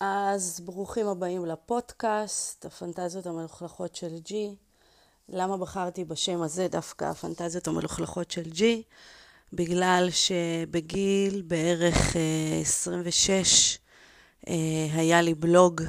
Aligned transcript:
אז 0.00 0.60
ברוכים 0.64 1.06
הבאים 1.06 1.46
לפודקאסט, 1.46 2.64
הפנטזיות 2.64 3.26
המלוכלכות 3.26 3.96
של 3.96 4.18
ג'י. 4.18 4.54
למה 5.28 5.56
בחרתי 5.56 6.04
בשם 6.04 6.42
הזה 6.42 6.68
דווקא 6.68 7.04
הפנטזיות 7.04 7.68
המלוכלכות 7.68 8.30
של 8.30 8.50
ג'י? 8.50 8.82
בגלל 9.52 10.08
שבגיל 10.10 11.42
בערך 11.46 12.16
26 12.60 13.78
אה, 14.48 14.52
אה, 14.52 15.00
היה 15.00 15.22
לי 15.22 15.34
בלוג 15.34 15.82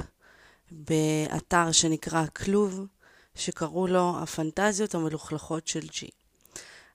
באתר 0.70 1.72
שנקרא 1.72 2.26
כלוב, 2.26 2.86
שקראו 3.34 3.86
לו 3.86 4.14
הפנטזיות 4.22 4.94
המלוכלכות 4.94 5.68
של 5.68 5.80
ג'י. 5.80 6.08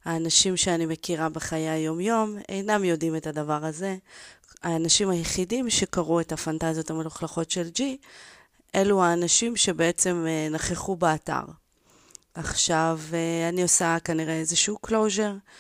האנשים 0.05 0.57
שאני 0.57 0.85
מכירה 0.85 1.29
בחיי 1.29 1.69
היום-יום 1.69 2.37
אינם 2.49 2.83
יודעים 2.83 3.15
את 3.15 3.27
הדבר 3.27 3.65
הזה. 3.65 3.97
האנשים 4.63 5.09
היחידים 5.09 5.69
שקראו 5.69 6.21
את 6.21 6.31
הפנטזיות 6.31 6.89
המלוכלכות 6.89 7.51
של 7.51 7.69
ג'י, 7.69 7.97
אלו 8.75 9.03
האנשים 9.03 9.55
שבעצם 9.55 10.25
אה, 10.27 10.47
נכחו 10.51 10.95
באתר. 10.95 11.43
עכשיו, 12.33 12.99
אני 13.49 13.63
עושה 13.63 13.97
כנראה 14.03 14.33
איזשהו 14.33 14.77
closure. 14.87 15.51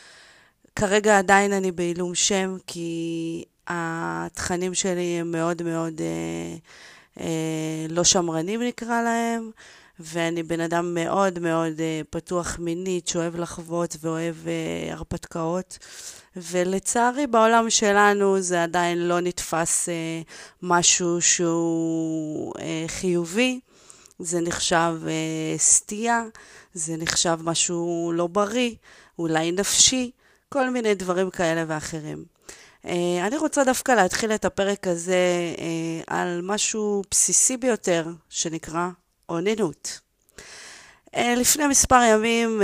כרגע 0.75 1.17
עדיין 1.17 1.53
אני 1.53 1.71
בעילום 1.71 2.15
שם, 2.15 2.57
כי 2.67 3.43
התכנים 3.67 4.73
שלי 4.73 5.17
הם 5.19 5.31
מאוד 5.31 5.63
מאוד 5.63 6.01
אה, 6.01 6.57
אה, 7.23 7.85
לא 7.89 8.03
שמרנים 8.03 8.63
נקרא 8.63 9.01
להם, 9.01 9.51
ואני 9.99 10.43
בן 10.43 10.59
אדם 10.59 10.93
מאוד 10.93 11.39
מאוד 11.39 11.79
אה, 11.79 12.01
פתוח 12.09 12.59
מינית, 12.59 13.07
שאוהב 13.07 13.35
לחוות 13.35 13.97
ואוהב 14.01 14.35
אה, 14.47 14.93
הרפתקאות. 14.93 15.77
ולצערי 16.35 17.27
בעולם 17.27 17.69
שלנו 17.69 18.41
זה 18.41 18.63
עדיין 18.63 19.07
לא 19.07 19.19
נתפס 19.19 19.89
אה, 19.89 20.21
משהו 20.61 21.21
שהוא 21.21 22.53
חיובי. 22.87 23.59
זה 24.19 24.41
נחשב 24.41 24.93
אה, 25.07 25.57
סטייה, 25.57 26.23
זה 26.73 26.97
נחשב 26.97 27.37
משהו 27.43 28.11
לא 28.15 28.27
בריא, 28.27 28.75
אולי 29.19 29.51
נפשי. 29.51 30.11
כל 30.49 30.69
מיני 30.69 30.95
דברים 30.95 31.29
כאלה 31.29 31.63
ואחרים. 31.67 32.25
אה, 32.85 33.27
אני 33.27 33.37
רוצה 33.37 33.63
דווקא 33.63 33.91
להתחיל 33.91 34.31
את 34.31 34.45
הפרק 34.45 34.87
הזה 34.87 35.15
אה, 35.59 36.01
על 36.07 36.41
משהו 36.43 37.01
בסיסי 37.11 37.57
ביותר, 37.57 38.07
שנקרא 38.29 38.89
אוננות. 39.29 39.99
אה, 41.15 41.35
לפני 41.35 41.67
מספר 41.67 42.01
ימים 42.11 42.61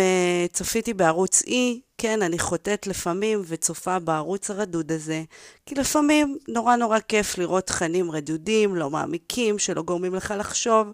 צפיתי 0.54 0.94
בערוץ 0.94 1.42
E, 1.42 1.54
כן, 1.98 2.22
אני 2.22 2.40
חוטאת 2.40 2.88
לפעמים 2.88 3.42
וצופה 3.48 4.00
בערוץ 4.00 4.50
הרדוד 4.50 4.92
הזה, 4.92 5.24
כי 5.66 5.76
לפעמים 5.76 6.38
נורא 6.48 6.76
נורא 6.76 7.00
כיף 7.00 7.38
לראות 7.38 7.68
תכנים 7.68 8.12
רדודים, 8.12 8.76
לא 8.76 8.90
מעמיקים, 8.90 9.60
שלא 9.60 9.82
גורמים 9.82 10.16
לך 10.16 10.34
לחשוב, 10.38 10.88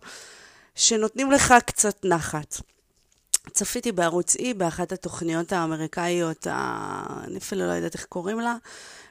שנותנים 0.75 1.31
לך 1.31 1.53
קצת 1.65 2.05
נחת. 2.05 2.61
צפיתי 3.51 3.91
בערוץ 3.91 4.35
E, 4.35 4.43
באחת 4.57 4.91
התוכניות 4.91 5.53
האמריקאיות. 5.53 6.47
אני 6.47 7.37
אפילו 7.37 7.67
לא 7.67 7.71
יודעת 7.71 7.93
איך 7.93 8.05
קוראים 8.05 8.39
לה, 8.39 8.55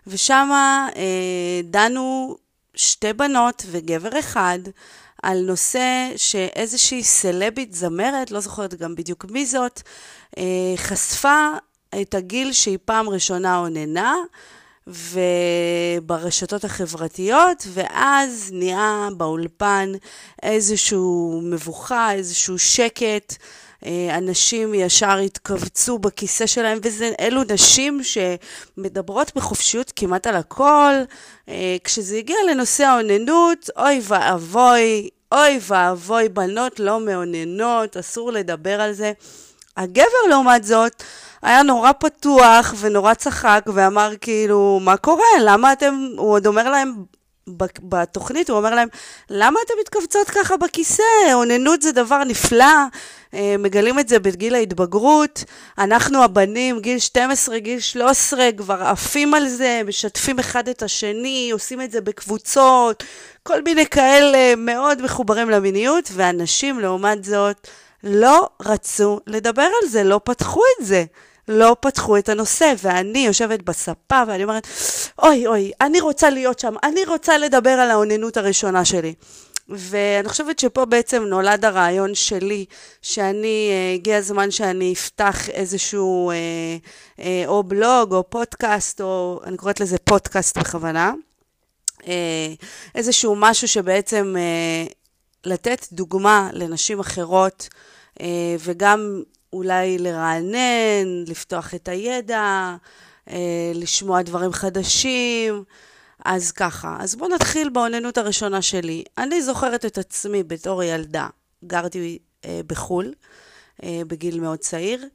ושם 0.06 0.50
אה, 0.96 1.60
דנו 1.64 2.36
שתי 2.74 3.12
בנות 3.12 3.62
וגבר 3.70 4.18
אחד 4.18 4.58
על 5.22 5.40
נושא 5.40 6.12
שאיזושהי 6.16 7.04
סלבית 7.04 7.74
זמרת, 7.74 8.30
לא 8.30 8.40
זוכרת 8.40 8.74
גם 8.74 8.94
בדיוק 8.94 9.24
מי 9.30 9.46
זאת, 9.46 9.82
אה, 10.38 10.74
חשפה 10.76 11.48
את 12.00 12.14
הגיל 12.14 12.52
שהיא 12.52 12.78
פעם 12.84 13.08
ראשונה 13.08 13.58
אוננה, 13.58 14.14
וברשתות 14.86 16.64
החברתיות, 16.64 17.66
ואז 17.72 18.50
נהיה 18.52 19.08
באולפן 19.16 19.92
איזשהו 20.42 21.40
מבוכה, 21.44 22.12
איזשהו 22.12 22.58
שקט. 22.58 23.36
אה, 23.86 24.18
אנשים 24.18 24.74
ישר 24.74 25.16
התכווצו 25.16 25.98
בכיסא 25.98 26.46
שלהם, 26.46 26.78
ואלו 26.98 27.42
נשים 27.48 28.00
שמדברות 28.02 29.32
בחופשיות 29.36 29.92
כמעט 29.96 30.26
על 30.26 30.36
הכל. 30.36 30.92
אה, 31.48 31.76
כשזה 31.84 32.16
הגיע 32.16 32.36
לנושא 32.50 32.84
האוננות, 32.84 33.70
אוי 33.76 34.00
ואבוי, 34.02 35.08
אוי 35.32 35.60
ואבוי, 35.62 36.28
בנות 36.28 36.80
לא 36.80 37.00
מאוננות, 37.00 37.96
אסור 37.96 38.32
לדבר 38.32 38.80
על 38.80 38.92
זה. 38.92 39.12
הגבר, 39.76 40.28
לעומת 40.28 40.64
זאת, 40.64 41.02
היה 41.42 41.62
נורא 41.62 41.92
פתוח 41.92 42.74
ונורא 42.80 43.14
צחק 43.14 43.64
ואמר 43.74 44.12
כאילו, 44.20 44.80
מה 44.82 44.96
קורה? 44.96 45.24
למה 45.40 45.72
אתם, 45.72 45.94
הוא 46.16 46.32
עוד 46.32 46.46
אומר 46.46 46.70
להם 46.70 46.94
בתוכנית, 47.82 48.50
הוא 48.50 48.58
אומר 48.58 48.74
להם, 48.74 48.88
למה 49.30 49.60
אתם 49.66 49.74
מתכווצות 49.80 50.30
ככה 50.30 50.56
בכיסא? 50.56 51.02
אוננות 51.32 51.82
זה 51.82 51.92
דבר 51.92 52.24
נפלא, 52.24 52.74
אה, 53.34 53.54
מגלים 53.58 53.98
את 53.98 54.08
זה 54.08 54.18
בגיל 54.18 54.54
ההתבגרות. 54.54 55.44
אנחנו 55.78 56.24
הבנים, 56.24 56.80
גיל 56.80 56.98
12, 56.98 57.58
גיל 57.58 57.80
13, 57.80 58.48
כבר 58.56 58.82
עפים 58.82 59.34
על 59.34 59.48
זה, 59.48 59.82
משתפים 59.86 60.38
אחד 60.38 60.68
את 60.68 60.82
השני, 60.82 61.50
עושים 61.52 61.80
את 61.80 61.90
זה 61.90 62.00
בקבוצות, 62.00 63.04
כל 63.42 63.62
מיני 63.62 63.86
כאלה 63.86 64.56
מאוד 64.56 65.02
מחוברים 65.02 65.50
למיניות, 65.50 66.10
ואנשים, 66.12 66.80
לעומת 66.80 67.24
זאת, 67.24 67.68
לא 68.04 68.48
רצו 68.62 69.20
לדבר 69.26 69.68
על 69.82 69.88
זה, 69.88 70.04
לא 70.04 70.20
פתחו 70.24 70.60
את 70.80 70.86
זה. 70.86 71.04
לא 71.48 71.76
פתחו 71.80 72.18
את 72.18 72.28
הנושא, 72.28 72.72
ואני 72.82 73.18
יושבת 73.18 73.62
בספה 73.62 74.22
ואני 74.26 74.42
אומרת, 74.42 74.66
אוי 75.22 75.46
אוי, 75.46 75.72
אני 75.80 76.00
רוצה 76.00 76.30
להיות 76.30 76.58
שם, 76.58 76.74
אני 76.82 77.04
רוצה 77.04 77.38
לדבר 77.38 77.70
על 77.70 77.90
האוננות 77.90 78.36
הראשונה 78.36 78.84
שלי. 78.84 79.14
ואני 79.68 80.28
חושבת 80.28 80.58
שפה 80.58 80.84
בעצם 80.84 81.22
נולד 81.22 81.64
הרעיון 81.64 82.14
שלי, 82.14 82.64
שאני, 83.02 83.70
אה, 83.70 83.94
הגיע 83.94 84.16
הזמן 84.16 84.50
שאני 84.50 84.92
אפתח 84.92 85.48
איזשהו 85.48 86.30
אה, 86.30 86.36
אה, 87.18 87.44
או 87.46 87.62
בלוג 87.62 88.12
או 88.12 88.30
פודקאסט, 88.30 89.00
או 89.00 89.40
אני 89.44 89.56
קוראת 89.56 89.80
לזה 89.80 89.98
פודקאסט 89.98 90.58
בכוונה, 90.58 91.12
איזשהו 92.94 93.36
משהו 93.36 93.68
שבעצם 93.68 94.34
לתת 95.44 95.86
דוגמה 95.92 96.50
לנשים 96.52 97.00
אחרות, 97.00 97.68
וגם 98.60 99.22
אולי 99.52 99.98
לרענן, 99.98 101.24
לפתוח 101.26 101.74
את 101.74 101.88
הידע, 101.88 102.76
לשמוע 103.74 104.22
דברים 104.22 104.52
חדשים. 104.52 105.64
אז 106.24 106.52
ככה, 106.52 106.96
אז 107.00 107.14
בואו 107.14 107.30
נתחיל 107.34 107.68
באוננות 107.68 108.18
הראשונה 108.18 108.62
שלי. 108.62 109.04
אני 109.18 109.42
זוכרת 109.42 109.84
את 109.84 109.98
עצמי 109.98 110.42
בתור 110.42 110.82
ילדה, 110.82 111.28
גרתי 111.64 112.18
אה, 112.44 112.60
בחו"ל, 112.66 113.14
אה, 113.82 114.00
בגיל 114.06 114.40
מאוד 114.40 114.58
צעיר. 114.58 115.06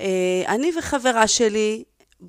אה, 0.00 0.42
אני 0.48 0.70
וחברה 0.78 1.28
שלי 1.28 1.84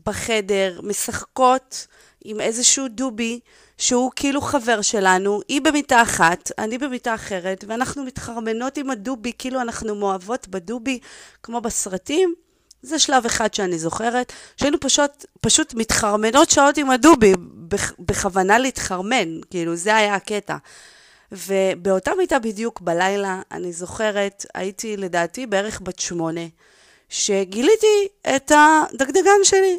בחדר 0.06 0.80
משחקות 0.84 1.88
עם 2.24 2.42
איזשהו 2.42 2.88
דובי, 2.88 3.40
שהוא 3.78 4.12
כאילו 4.16 4.42
חבר 4.42 4.82
שלנו, 4.82 5.42
היא 5.48 5.62
במיטה 5.62 6.02
אחת, 6.02 6.52
אני 6.58 6.78
במיטה 6.78 7.16
אחרת, 7.16 7.66
ואנחנו 7.68 8.04
מתחרמנות 8.04 8.78
עם 8.78 8.90
הדובי, 8.90 9.32
כאילו 9.38 9.62
אנחנו 9.62 9.96
מאוהבות 9.96 10.48
בדובי, 10.48 11.00
כמו 11.44 11.62
בסרטים. 11.62 12.34
זה 12.82 13.00
שלב 13.00 13.26
אחד 13.26 13.54
שאני 13.54 13.80
זוכרת, 13.80 14.34
שהיינו 14.58 14.80
פשוט, 14.80 15.26
פשוט 15.42 15.74
מתחרמנות 15.74 16.50
שעות 16.50 16.78
עם 16.78 16.90
הדובי, 16.90 17.34
בכוונה 18.00 18.60
להתחרמן, 18.60 19.42
כאילו, 19.50 19.76
זה 19.76 19.96
היה 19.96 20.16
הקטע. 20.16 20.58
ובאותה 21.32 22.12
מיטה 22.18 22.40
בדיוק 22.40 22.82
בלילה, 22.82 23.42
אני 23.52 23.74
זוכרת, 23.74 24.46
הייתי 24.54 24.98
לדעתי 24.98 25.46
בערך 25.46 25.82
בת 25.84 26.00
שמונה, 26.00 26.42
שגיליתי 27.10 28.08
את 28.36 28.52
הדגדגן 28.56 29.44
שלי, 29.44 29.78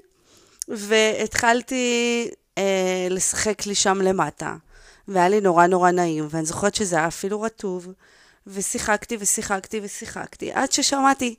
והתחלתי 0.69 2.28
אה, 2.58 3.06
לשחק 3.11 3.66
לי 3.66 3.75
שם 3.75 4.00
למטה, 4.00 4.55
והיה 5.08 5.28
לי 5.28 5.40
נורא 5.40 5.66
נורא 5.66 5.90
נעים, 5.90 6.26
ואני 6.31 6.44
זוכרת 6.44 6.75
שזה 6.75 6.96
היה 6.96 7.06
אפילו 7.06 7.40
רטוב, 7.40 7.88
ושיחקתי 8.46 9.16
ושיחקתי 9.20 9.81
ושיחקתי, 9.82 10.52
עד 10.52 10.72
ששמעתי 10.72 11.34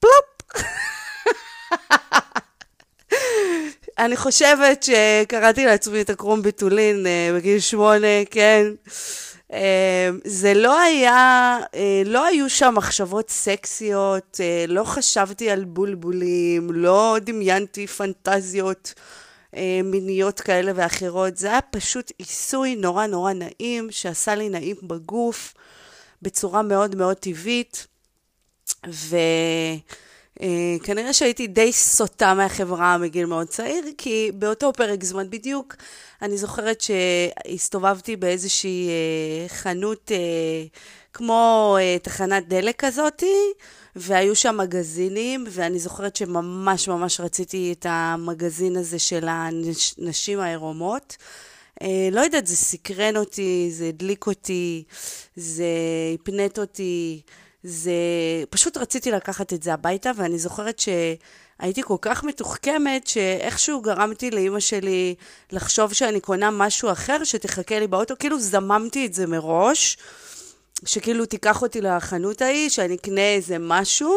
פלופ. 0.00 0.14
אני 3.98 4.16
חושבת 4.16 4.82
שקראתי 4.82 5.66
לעצמי 5.66 6.00
את 6.00 6.10
הקרום 6.10 6.42
ביטולין 6.42 7.06
אה, 7.06 7.30
בגיל 7.36 7.60
שמונה, 7.60 8.24
כן. 8.30 8.66
אה, 9.52 10.10
זה 10.24 10.54
לא 10.54 10.80
היה, 10.80 11.58
אה, 11.74 12.02
לא 12.04 12.24
היו 12.26 12.50
שם 12.50 12.74
מחשבות 12.76 13.30
סקסיות, 13.30 14.40
לא 14.68 14.84
חשבתי 14.84 15.50
על 15.50 15.64
בולבולים, 15.64 16.68
לא 16.72 17.16
דמיינתי 17.20 17.86
פנטזיות 17.86 18.94
מיניות 19.84 20.40
כאלה 20.40 20.72
ואחרות, 20.74 21.36
זה 21.36 21.48
היה 21.48 21.60
פשוט 21.60 22.12
עיסוי 22.18 22.76
נורא 22.76 23.06
נורא 23.06 23.32
נעים, 23.32 23.90
שעשה 23.90 24.34
לי 24.34 24.48
נעים 24.48 24.76
בגוף, 24.82 25.54
בצורה 26.22 26.62
מאוד 26.62 26.96
מאוד 26.96 27.16
טבעית, 27.16 27.86
ו... 28.88 29.16
אה, 30.42 30.76
כנראה 30.82 31.12
שהייתי 31.12 31.46
די 31.46 31.72
סוטה 31.72 32.34
מהחברה 32.34 32.98
מגיל 32.98 33.26
מאוד 33.26 33.46
צעיר, 33.46 33.84
כי 33.98 34.30
באותו 34.34 34.72
פרק 34.72 35.04
זמן 35.04 35.30
בדיוק, 35.30 35.76
אני 36.22 36.38
זוכרת 36.38 36.80
שהסתובבתי 36.80 38.16
באיזושהי 38.16 38.88
אה, 38.88 39.48
חנות 39.48 40.12
אה, 40.12 40.64
כמו 41.12 41.76
תחנת 42.02 42.48
דלק 42.48 42.84
כזאתי, 42.84 43.36
והיו 43.96 44.36
שם 44.36 44.56
מגזינים, 44.56 45.44
ואני 45.50 45.78
זוכרת 45.78 46.16
שממש 46.16 46.88
ממש 46.88 47.20
רציתי 47.20 47.74
את 47.78 47.86
המגזין 47.88 48.76
הזה 48.76 48.98
של 48.98 49.26
הנשים 49.28 50.40
העירומות. 50.40 51.16
לא 52.12 52.20
יודעת, 52.20 52.46
זה 52.46 52.56
סקרן 52.56 53.16
אותי, 53.16 53.68
זה 53.72 53.86
הדליק 53.86 54.26
אותי, 54.26 54.84
זה 55.36 55.66
הפנט 56.14 56.58
אותי. 56.58 57.22
זה... 57.66 57.92
פשוט 58.50 58.76
רציתי 58.76 59.10
לקחת 59.10 59.52
את 59.52 59.62
זה 59.62 59.74
הביתה, 59.74 60.10
ואני 60.16 60.38
זוכרת 60.38 60.78
שהייתי 60.78 61.82
כל 61.82 61.96
כך 62.00 62.24
מתוחכמת, 62.24 63.06
שאיכשהו 63.06 63.80
גרמתי 63.80 64.30
לאימא 64.30 64.60
שלי 64.60 65.14
לחשוב 65.52 65.92
שאני 65.92 66.20
קונה 66.20 66.50
משהו 66.50 66.92
אחר, 66.92 67.24
שתחכה 67.24 67.78
לי 67.78 67.86
באוטו, 67.86 68.14
כאילו 68.18 68.40
זממתי 68.40 69.06
את 69.06 69.14
זה 69.14 69.26
מראש, 69.26 69.96
שכאילו 70.84 71.26
תיקח 71.26 71.62
אותי 71.62 71.80
לחנות 71.80 72.42
ההיא, 72.42 72.68
שאני 72.68 72.94
אקנה 72.94 73.34
איזה 73.34 73.56
משהו, 73.60 74.14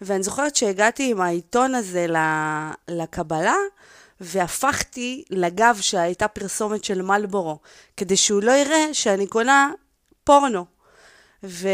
ואני 0.00 0.22
זוכרת 0.22 0.56
שהגעתי 0.56 1.10
עם 1.10 1.20
העיתון 1.20 1.74
הזה 1.74 2.06
לקבלה, 2.88 3.56
והפכתי 4.20 5.24
לגב 5.30 5.78
שהייתה 5.80 6.28
פרסומת 6.28 6.84
של 6.84 7.02
מלבורו, 7.02 7.58
כדי 7.96 8.16
שהוא 8.16 8.42
לא 8.42 8.52
יראה 8.52 8.94
שאני 8.94 9.26
קונה 9.26 9.70
פורנו. 10.24 10.64
ו... 11.44 11.68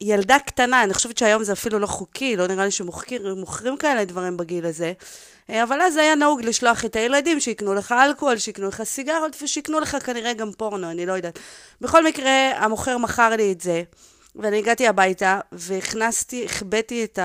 ילדה 0.00 0.38
קטנה, 0.38 0.82
אני 0.82 0.94
חושבת 0.94 1.18
שהיום 1.18 1.44
זה 1.44 1.52
אפילו 1.52 1.78
לא 1.78 1.86
חוקי, 1.86 2.36
לא 2.36 2.46
נראה 2.46 2.64
לי 2.64 2.70
שמוכרים 2.70 3.76
כאלה 3.78 4.04
דברים 4.04 4.36
בגיל 4.36 4.66
הזה, 4.66 4.92
אה, 5.50 5.62
אבל 5.62 5.80
אז 5.80 5.96
היה 5.96 6.14
נהוג 6.14 6.42
לשלוח 6.42 6.84
את 6.84 6.96
הילדים 6.96 7.40
שיקנו 7.40 7.74
לך 7.74 7.92
אלכוהול, 7.92 8.38
שיקנו 8.38 8.68
לך 8.68 8.82
סיגרות 8.82 9.36
ושיקנו 9.42 9.80
לך 9.80 9.96
כנראה 10.04 10.32
גם 10.32 10.52
פורנו, 10.52 10.90
אני 10.90 11.06
לא 11.06 11.12
יודעת. 11.12 11.38
בכל 11.80 12.04
מקרה, 12.04 12.50
המוכר 12.56 12.98
מכר 12.98 13.28
לי 13.28 13.52
את 13.52 13.60
זה, 13.60 13.82
ואני 14.36 14.58
הגעתי 14.58 14.88
הביתה 14.88 15.40
והכנסתי, 15.52 16.44
החבאתי 16.44 17.04
את, 17.04 17.18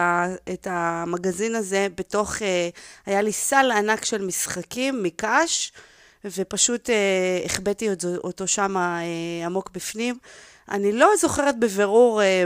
את 0.54 0.68
המגזין 0.70 1.56
הזה 1.56 1.88
בתוך, 1.96 2.42
אה, 2.42 2.70
היה 3.06 3.22
לי 3.22 3.32
סל 3.32 3.72
ענק 3.72 4.06
של 4.06 4.26
משחקים 4.26 5.04
מקש, 5.04 5.72
ופשוט 6.26 6.90
אה, 6.90 7.42
החבאתי 7.46 7.90
אותו 8.24 8.48
שם 8.48 8.76
עמוק 9.46 9.70
בפנים. 9.74 10.18
אני 10.72 10.92
לא 10.92 11.10
זוכרת 11.20 11.60
בבירור 11.60 12.22
אה, 12.22 12.44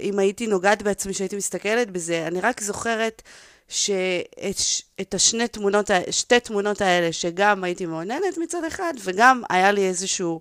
אם 0.00 0.18
הייתי 0.18 0.46
נוגעת 0.46 0.82
בעצמי 0.82 1.14
שהייתי 1.14 1.36
מסתכלת 1.36 1.90
בזה, 1.90 2.26
אני 2.26 2.40
רק 2.40 2.60
זוכרת 2.60 3.22
שאת 3.68 5.14
השני 5.14 5.48
תמונות, 5.48 5.90
שתי 6.10 6.40
תמונות 6.40 6.80
האלה, 6.80 7.12
שגם 7.12 7.64
הייתי 7.64 7.86
מעוננת 7.86 8.38
מצד 8.42 8.64
אחד, 8.64 8.94
וגם 9.04 9.42
היה 9.50 9.72
לי 9.72 9.88
איזשהו 9.88 10.40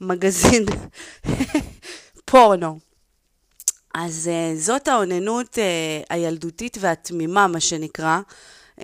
מגזין 0.00 0.64
פורנו. 2.30 2.78
אז 3.94 4.30
uh, 4.30 4.60
זאת 4.60 4.88
האוננות 4.88 5.54
uh, 5.54 6.06
הילדותית 6.10 6.76
והתמימה, 6.80 7.46
מה 7.46 7.60
שנקרא. 7.60 8.20
Uh, 8.78 8.82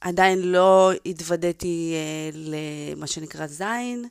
עדיין 0.00 0.52
לא 0.52 0.92
התוודעתי 1.06 1.94
uh, 2.32 2.36
למה 2.36 3.06
שנקרא 3.06 3.46
זין 3.46 4.08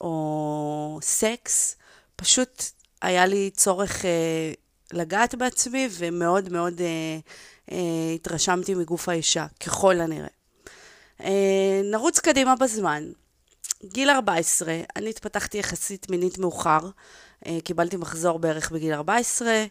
או 0.00 0.98
סקס. 1.02 1.76
פשוט 2.20 2.62
היה 3.02 3.26
לי 3.26 3.50
צורך 3.50 4.04
אה, 4.04 4.52
לגעת 4.92 5.34
בעצמי, 5.34 5.88
ומאוד 5.90 6.52
מאוד 6.52 6.80
אה, 6.80 7.18
אה, 7.72 8.14
התרשמתי 8.14 8.74
מגוף 8.74 9.08
האישה, 9.08 9.46
ככל 9.60 10.00
הנראה. 10.00 10.28
אה, 11.24 11.80
נרוץ 11.84 12.18
קדימה 12.18 12.56
בזמן. 12.56 13.04
גיל 13.84 14.10
14, 14.10 14.80
אני 14.96 15.10
התפתחתי 15.10 15.58
יחסית 15.58 16.10
מינית 16.10 16.38
מאוחר, 16.38 16.80
אה, 17.46 17.58
קיבלתי 17.64 17.96
מחזור 17.96 18.38
בערך 18.38 18.70
בגיל 18.70 18.92
14, 18.92 19.64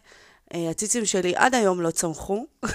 אה, 0.54 0.70
הציצים 0.70 1.06
שלי 1.06 1.32
עד 1.36 1.54
היום 1.54 1.80
לא 1.80 1.90
צמחו. 1.90 2.46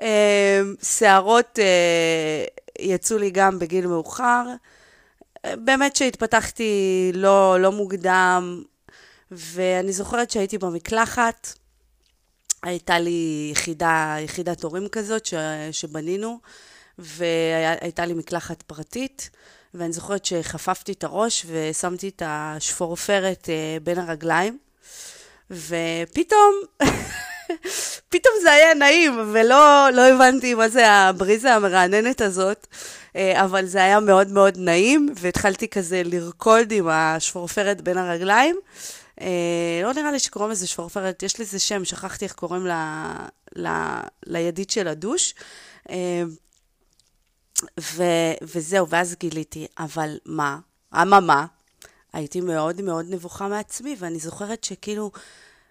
אה, 0.00 0.60
שערות 0.82 1.58
אה, 1.58 2.44
יצאו 2.78 3.18
לי 3.18 3.30
גם 3.30 3.58
בגיל 3.58 3.86
מאוחר. 3.86 4.44
באמת 5.46 5.96
שהתפתחתי 5.96 7.10
לא, 7.14 7.60
לא 7.60 7.72
מוקדם, 7.72 8.62
ואני 9.30 9.92
זוכרת 9.92 10.30
שהייתי 10.30 10.58
במקלחת, 10.58 11.52
הייתה 12.62 12.98
לי 12.98 13.48
יחידה, 13.52 14.16
יחידת 14.20 14.62
הורים 14.62 14.88
כזאת 14.88 15.26
ש, 15.26 15.34
שבנינו, 15.72 16.38
והייתה 16.98 18.06
לי 18.06 18.14
מקלחת 18.14 18.62
פרטית, 18.62 19.30
ואני 19.74 19.92
זוכרת 19.92 20.24
שחפפתי 20.24 20.92
את 20.92 21.04
הראש 21.04 21.46
ושמתי 21.48 22.08
את 22.08 22.22
השפורפרת 22.26 23.48
אה, 23.48 23.76
בין 23.82 23.98
הרגליים, 23.98 24.58
ופתאום, 25.50 26.54
פתאום 28.08 28.34
זה 28.42 28.52
היה 28.52 28.74
נעים, 28.74 29.30
ולא 29.32 29.88
לא 29.92 30.08
הבנתי 30.08 30.54
מה 30.54 30.68
זה 30.68 30.90
הבריזה 30.90 31.54
המרעננת 31.54 32.20
הזאת. 32.20 32.66
אה, 33.16 33.44
אבל 33.44 33.66
זה 33.66 33.78
היה 33.78 34.00
מאוד 34.00 34.28
מאוד 34.28 34.54
נעים, 34.58 35.08
והתחלתי 35.20 35.68
כזה 35.68 36.02
לרקוד 36.04 36.72
עם 36.72 36.88
השפורפרת 36.88 37.80
בין 37.80 37.98
הרגליים. 37.98 38.56
אה, 39.20 39.80
לא 39.82 39.92
נראה 39.92 40.10
לי 40.10 40.18
שקוראים 40.18 40.50
לזה 40.50 40.66
שפורפרת, 40.66 41.22
יש 41.22 41.40
לזה 41.40 41.58
שם, 41.58 41.84
שכחתי 41.84 42.24
איך 42.24 42.32
קוראים 42.32 42.66
ל, 42.66 42.72
ל, 43.56 43.68
לידית 44.26 44.70
של 44.70 44.88
הדוש. 44.88 45.34
אה, 45.90 46.22
ו, 47.80 48.02
וזהו, 48.42 48.88
ואז 48.88 49.14
גיליתי, 49.20 49.66
אבל 49.78 50.18
מה? 50.26 50.58
אממה, 50.94 51.46
הייתי 52.12 52.40
מאוד 52.40 52.82
מאוד 52.82 53.06
נבוכה 53.08 53.48
מעצמי, 53.48 53.96
ואני 53.98 54.18
זוכרת 54.18 54.64
שכאילו, 54.64 55.10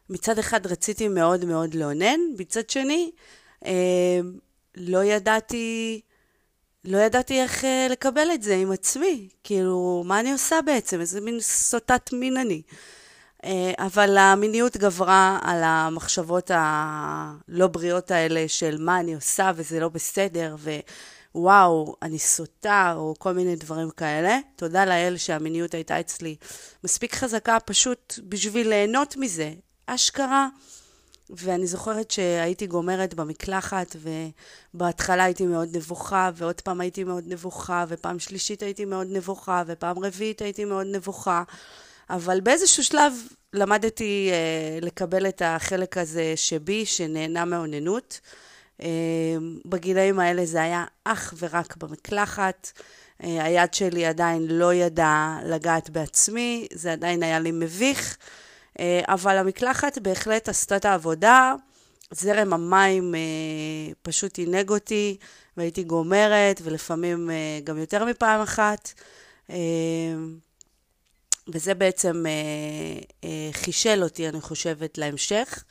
מצד 0.10 0.40
אחד 0.40 0.68
רציתי 0.68 1.08
מאוד 1.08 1.46
מאוד 1.46 1.74
לאונן, 1.74 2.20
מצד 2.38 2.70
שני, 2.70 3.12
אה, 3.66 4.20
לא 4.76 5.04
ידעתי 5.04 6.02
לא 6.88 6.98
ידעתי 6.98 7.42
איך 7.42 7.64
uh, 7.64 7.68
לקבל 7.92 8.28
את 8.34 8.44
זה 8.44 8.56
עם 8.56 8.72
עצמי. 8.72 9.30
כאילו, 9.44 10.04
מה 10.06 10.20
אני 10.20 10.32
עושה 10.32 10.56
בעצם? 10.66 11.00
איזה 11.00 11.22
מין 11.22 11.40
סוטת 11.40 12.14
מין 12.14 12.38
אני. 12.38 12.62
Uh, 13.44 13.48
אבל 13.78 14.18
המיניות 14.18 14.78
גברה 14.78 15.40
על 15.42 15.64
המחשבות 15.64 16.52
הלא 16.54 17.68
בריאות 17.68 18.12
האלה 18.12 18.48
של 18.48 18.78
מה 18.80 19.00
אני 19.00 19.16
עושה 19.16 19.52
וזה 19.56 19.80
לא 19.80 19.90
בסדר, 19.90 20.56
ווואו, 21.36 21.96
אני 22.02 22.20
סוטה, 22.20 22.94
או 22.96 23.14
כל 23.20 23.34
מיני 23.34 23.56
דברים 23.56 23.90
כאלה. 23.90 24.40
תודה 24.56 24.86
לאל 24.86 25.18
שהמיניות 25.18 25.74
הייתה 25.74 26.00
אצלי 26.00 26.36
מספיק 26.84 27.16
חזקה 27.16 27.58
פשוט 27.60 28.20
בשביל 28.24 28.70
ליהנות 28.70 29.18
מזה. 29.18 29.54
אשכרה. 29.88 30.48
ואני 31.30 31.68
זוכרת 31.68 32.12
שהייתי 32.12 32.68
גומרת 32.68 33.14
במקלחת, 33.14 33.96
ובהתחלה 34.74 35.24
הייתי 35.24 35.46
מאוד 35.46 35.76
נבוכה, 35.76 36.30
ועוד 36.36 36.62
פעם 36.62 36.82
הייתי 36.82 37.04
מאוד 37.04 37.24
נבוכה, 37.28 37.86
ופעם 37.88 38.20
שלישית 38.20 38.64
הייתי 38.64 38.86
מאוד 38.86 39.08
נבוכה, 39.12 39.64
ופעם 39.68 40.00
רביעית 40.00 40.42
הייתי 40.42 40.66
מאוד 40.66 40.88
נבוכה. 40.92 41.44
אבל 42.10 42.40
באיזשהו 42.40 42.84
שלב 42.84 43.14
למדתי 43.54 44.30
אה, 44.32 44.80
לקבל 44.82 45.28
את 45.28 45.42
החלק 45.46 45.98
הזה 45.98 46.34
שבי, 46.36 46.86
שנהנה 46.86 47.46
מאוננות. 47.46 48.20
אה, 48.82 48.88
בגילאים 49.66 50.20
האלה 50.20 50.46
זה 50.46 50.62
היה 50.62 50.86
אך 51.04 51.34
ורק 51.38 51.78
במקלחת. 51.78 52.72
אה, 53.24 53.44
היד 53.44 53.74
שלי 53.74 54.06
עדיין 54.06 54.48
לא 54.48 54.74
ידעה 54.74 55.40
לגעת 55.46 55.90
בעצמי, 55.90 56.68
זה 56.74 56.94
עדיין 56.94 57.24
היה 57.24 57.40
לי 57.40 57.52
מביך. 57.52 58.18
אה, 58.18 58.47
אבל 59.08 59.38
המקלחת 59.38 59.98
בהחלט 59.98 60.50
עשתה 60.50 60.76
את 60.76 60.86
העבודה. 60.86 61.56
זרם 62.12 62.54
המים 62.54 63.16
אה, 63.16 63.20
פשוט 64.02 64.38
עינג 64.38 64.70
אותי, 64.70 65.18
והייתי 65.58 65.84
גומרת, 65.84 66.62
ולפעמים 66.64 67.30
אה, 67.30 67.60
גם 67.64 67.78
יותר 67.78 68.06
מפעם 68.06 68.42
אחת. 68.42 68.94
וזה 71.48 71.74
בעצם 71.74 72.26
חישל 73.52 74.04
אותי, 74.04 74.30
אני 74.30 74.42
חושבת, 74.42 74.98
להמשך, 74.98 75.64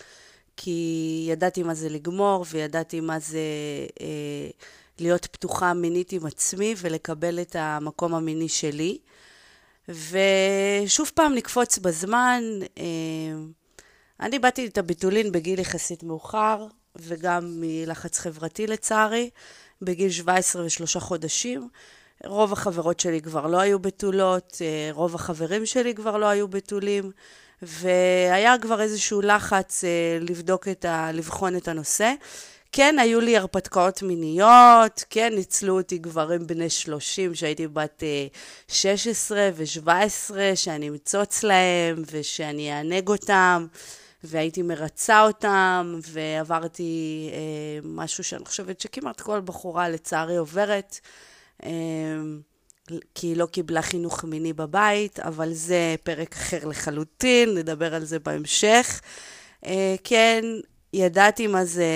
כי 0.56 1.26
ידעתי 1.30 1.62
מה 1.62 1.74
זה 1.74 1.88
לגמור, 1.88 2.44
וידעתי 2.50 3.00
מה 3.00 3.18
זה 3.18 3.40
להיות 4.98 5.26
פתוחה 5.26 5.74
מינית 5.74 6.12
עם 6.12 6.26
עצמי, 6.26 6.74
ולקבל 6.78 7.40
את 7.40 7.56
המקום 7.58 8.14
המיני 8.14 8.48
שלי. 8.48 8.98
ושוב 9.88 11.10
פעם 11.14 11.34
נקפוץ 11.34 11.78
בזמן. 11.78 12.42
אה, 12.78 12.84
אני 14.20 14.38
באתי 14.38 14.66
את 14.66 14.78
הביטולין 14.78 15.32
בגיל 15.32 15.58
יחסית 15.58 16.02
מאוחר, 16.02 16.66
וגם 16.96 17.52
מלחץ 17.60 18.18
חברתי 18.18 18.66
לצערי, 18.66 19.30
בגיל 19.82 20.10
17 20.10 20.64
ושלושה 20.64 21.00
חודשים. 21.00 21.68
רוב 22.24 22.52
החברות 22.52 23.00
שלי 23.00 23.20
כבר 23.20 23.46
לא 23.46 23.60
היו 23.60 23.78
בתולות, 23.78 24.58
אה, 24.60 24.88
רוב 24.92 25.14
החברים 25.14 25.66
שלי 25.66 25.94
כבר 25.94 26.16
לא 26.16 26.26
היו 26.26 26.48
בתולים, 26.48 27.10
והיה 27.62 28.58
כבר 28.58 28.80
איזשהו 28.80 29.20
לחץ 29.20 29.84
אה, 29.84 30.18
לבדוק 30.20 30.68
את 30.68 30.84
ה... 30.84 31.12
לבחון 31.12 31.56
את 31.56 31.68
הנושא. 31.68 32.12
כן, 32.76 32.98
היו 32.98 33.20
לי 33.20 33.36
הרפתקאות 33.36 34.02
מיניות, 34.02 35.04
כן, 35.10 35.32
ניצלו 35.34 35.78
אותי 35.78 35.98
גברים 35.98 36.46
בני 36.46 36.70
30, 36.70 37.34
שהייתי 37.34 37.66
בת 37.66 38.02
16 38.68 39.38
אה, 39.38 39.50
ו-17, 39.54 40.34
שאני 40.54 40.88
אמצוץ 40.88 41.42
להם 41.42 42.02
ושאני 42.10 42.72
אענג 42.72 43.08
אותם, 43.08 43.66
והייתי 44.24 44.62
מרצה 44.62 45.22
אותם, 45.22 46.00
ועברתי 46.10 47.30
אה, 47.32 47.38
משהו 47.84 48.24
שאני 48.24 48.44
חושבת 48.44 48.80
שכמעט 48.80 49.20
כל 49.20 49.40
בחורה 49.40 49.88
לצערי 49.88 50.36
עוברת. 50.36 51.00
אה, 51.64 51.70
כי 53.14 53.26
היא 53.26 53.36
לא 53.36 53.46
קיבלה 53.46 53.82
חינוך 53.82 54.24
מיני 54.24 54.52
בבית, 54.52 55.20
אבל 55.20 55.52
זה 55.52 55.94
פרק 56.02 56.32
אחר 56.32 56.64
לחלוטין, 56.64 57.54
נדבר 57.54 57.94
על 57.94 58.04
זה 58.04 58.18
בהמשך. 58.18 59.00
אה, 59.66 59.94
כן, 60.04 60.44
ידעתי 60.92 61.46
מה 61.46 61.64
זה, 61.64 61.86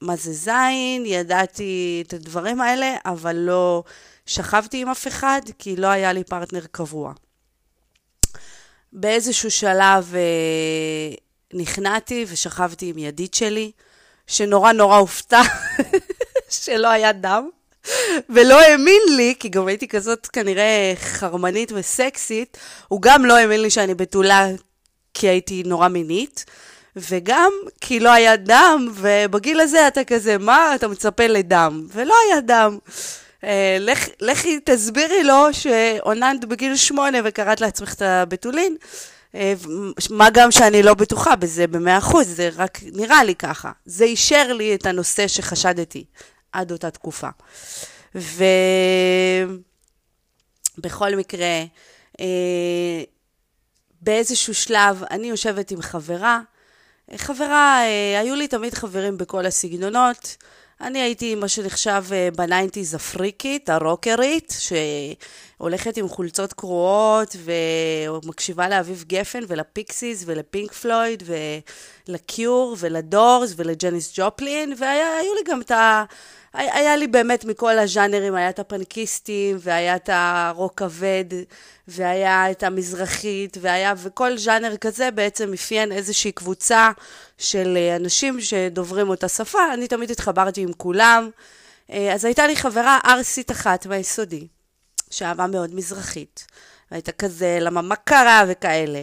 מה 0.00 0.16
זה 0.16 0.32
זין, 0.32 1.06
ידעתי 1.06 2.02
את 2.06 2.12
הדברים 2.12 2.60
האלה, 2.60 2.96
אבל 3.04 3.36
לא 3.36 3.84
שכבתי 4.26 4.82
עם 4.82 4.88
אף 4.88 5.06
אחד, 5.06 5.40
כי 5.58 5.76
לא 5.76 5.86
היה 5.86 6.12
לי 6.12 6.24
פרטנר 6.24 6.64
קבוע. 6.70 7.12
באיזשהו 8.92 9.50
שלב 9.50 10.14
אה, 10.14 11.14
נכנעתי 11.54 12.24
ושכבתי 12.28 12.90
עם 12.90 12.98
ידיד 12.98 13.34
שלי, 13.34 13.70
שנורא 14.26 14.72
נורא 14.72 14.96
הופתע 14.96 15.40
שלא 16.48 16.88
היה 16.88 17.12
דם. 17.12 17.48
ולא 18.28 18.60
האמין 18.60 19.02
לי, 19.16 19.34
כי 19.38 19.48
גם 19.48 19.66
הייתי 19.66 19.88
כזאת 19.88 20.26
כנראה 20.26 20.92
חרמנית 20.96 21.72
וסקסית, 21.74 22.58
הוא 22.88 23.02
גם 23.02 23.24
לא 23.24 23.36
האמין 23.36 23.62
לי 23.62 23.70
שאני 23.70 23.94
בתולה 23.94 24.46
כי 25.14 25.28
הייתי 25.28 25.62
נורא 25.66 25.88
מינית, 25.88 26.44
וגם 26.96 27.52
כי 27.80 28.00
לא 28.00 28.12
היה 28.12 28.36
דם, 28.36 28.88
ובגיל 28.94 29.60
הזה 29.60 29.88
אתה 29.88 30.04
כזה, 30.04 30.38
מה 30.38 30.74
אתה 30.74 30.88
מצפה 30.88 31.26
לדם? 31.26 31.86
ולא 31.92 32.14
היה 32.26 32.40
דם. 32.40 32.78
אה, 33.44 33.76
לכ, 33.80 34.08
לכי 34.20 34.60
תסבירי 34.64 35.24
לו 35.24 35.46
שעוננת 35.52 36.44
בגיל 36.44 36.76
שמונה 36.76 37.18
וקראת 37.24 37.60
לעצמך 37.60 37.94
את 37.94 38.02
הבתולין. 38.02 38.76
אה, 39.34 39.54
מה 40.10 40.30
גם 40.30 40.50
שאני 40.50 40.82
לא 40.82 40.94
בטוחה 40.94 41.36
בזה 41.36 41.66
במאה 41.66 41.98
אחוז, 41.98 42.28
זה 42.28 42.50
רק 42.56 42.78
נראה 42.92 43.24
לי 43.24 43.34
ככה. 43.34 43.72
זה 43.84 44.04
אישר 44.04 44.52
לי 44.52 44.74
את 44.74 44.86
הנושא 44.86 45.28
שחשדתי 45.28 46.04
עד 46.52 46.72
אותה 46.72 46.90
תקופה. 46.90 47.28
ובכל 50.78 51.16
מקרה, 51.16 51.64
אה, 52.20 53.02
באיזשהו 54.00 54.54
שלב 54.54 55.02
אני 55.10 55.26
יושבת 55.26 55.70
עם 55.70 55.82
חברה. 55.82 56.40
חברה, 57.14 57.80
אה, 57.84 58.20
היו 58.20 58.34
לי 58.34 58.48
תמיד 58.48 58.74
חברים 58.74 59.18
בכל 59.18 59.46
הסגנונות. 59.46 60.36
אני 60.80 60.98
הייתי 60.98 61.34
מה 61.34 61.48
שנחשב 61.48 62.04
אה, 62.12 62.28
בניינטיז 62.36 62.94
הפריקית, 62.94 63.68
הרוקרית, 63.68 64.54
שהולכת 64.58 65.96
עם 65.96 66.08
חולצות 66.08 66.52
קרועות 66.52 67.36
ומקשיבה 68.08 68.68
לאביב 68.68 69.04
גפן 69.06 69.40
ולפיקסיס 69.48 70.22
ולפינק 70.26 70.72
פלויד 70.72 71.22
ולקיור 72.08 72.76
ולדורס 72.78 73.54
ולג'ניס 73.56 74.12
ג'ופלין, 74.16 74.74
והיו 74.78 75.34
לי 75.34 75.52
גם 75.52 75.60
את 75.60 75.70
ה... 75.70 76.04
היה 76.56 76.96
לי 76.96 77.06
באמת 77.06 77.44
מכל 77.44 77.78
הז'אנרים, 77.78 78.34
היה 78.34 78.50
את 78.50 78.58
הפנקיסטים, 78.58 79.56
והיה 79.60 79.96
את 79.96 80.10
הרוק 80.12 80.74
כבד, 80.76 81.24
והיה 81.88 82.50
את 82.50 82.62
המזרחית, 82.62 83.56
והיה, 83.60 83.94
וכל 83.96 84.38
ז'אנר 84.38 84.76
כזה 84.76 85.10
בעצם 85.10 85.52
אפיין 85.52 85.92
איזושהי 85.92 86.32
קבוצה 86.32 86.90
של 87.38 87.76
אה, 87.76 87.96
אנשים 87.96 88.40
שדוברים 88.40 89.08
אותה 89.08 89.28
שפה, 89.28 89.58
אני 89.74 89.88
תמיד 89.88 90.10
התחברתי 90.10 90.60
עם 90.60 90.72
כולם. 90.72 91.30
אה, 91.90 92.14
אז 92.14 92.24
הייתה 92.24 92.46
לי 92.46 92.56
חברה 92.56 92.98
ערסית 93.04 93.50
אחת 93.50 93.86
מהיסודי, 93.86 94.46
שאהבה 95.10 95.46
מאוד 95.46 95.74
מזרחית, 95.74 96.46
והייתה 96.90 97.12
כזה, 97.12 97.58
למה 97.60 97.82
מה 97.82 97.96
קרה 97.96 98.44
וכאלה. 98.48 99.02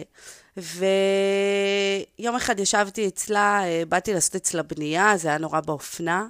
ויום 0.56 2.36
אחד 2.36 2.60
ישבתי 2.60 3.08
אצלה, 3.08 3.60
אה, 3.64 3.82
באתי 3.88 4.14
לעשות 4.14 4.34
אצלה 4.34 4.62
בנייה, 4.62 5.16
זה 5.16 5.28
היה 5.28 5.38
נורא 5.38 5.60
באופנה. 5.60 6.26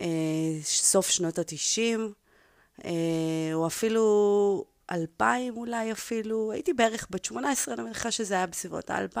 אה, 0.00 0.06
סוף 0.62 1.10
שנות 1.10 1.38
ה-90, 1.38 2.00
אה, 2.84 2.90
או 3.54 3.66
אפילו 3.66 4.64
2000 4.90 5.56
אולי 5.56 5.92
אפילו, 5.92 6.52
הייתי 6.52 6.72
בערך 6.72 7.06
בת 7.10 7.24
18, 7.24 7.74
אני 7.74 7.82
מניחה 7.82 8.10
שזה 8.10 8.34
היה 8.34 8.46
בסביבות 8.46 8.90
ה-2000, 8.90 9.18